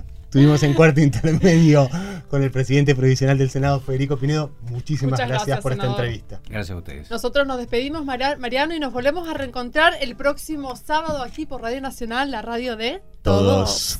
Tuvimos 0.32 0.64
en 0.64 0.74
cuarto 0.74 1.02
intermedio 1.02 1.88
con 2.32 2.42
el 2.42 2.50
presidente 2.50 2.96
provisional 2.96 3.38
del 3.38 3.52
Senado, 3.52 3.80
Federico 3.80 4.18
Pinedo. 4.18 4.50
Muchísimas 4.72 5.20
gracias, 5.20 5.62
por 5.62 5.74
esta 5.74 5.86
entrevista. 5.86 6.42
Gracias 6.50 6.76
a 6.76 6.80
ustedes. 6.80 7.12
Nosotros 7.12 7.46
nos 7.46 7.60
despedimos, 7.60 8.06
Mariano, 8.06 8.74
y 8.74 8.80
nos 8.80 8.92
volvemos 8.92 9.30
a 9.30 9.36
reencontrar 9.36 9.94
el 10.02 10.16
próximo 10.16 10.76
sábado 10.76 11.22
aquí 11.22 11.46
por 11.46 11.62
Radio 11.62 11.80
Nacional, 11.80 12.32
la 12.32 12.42
radio 12.42 12.76
de 12.76 13.04
Todos 13.22 14.00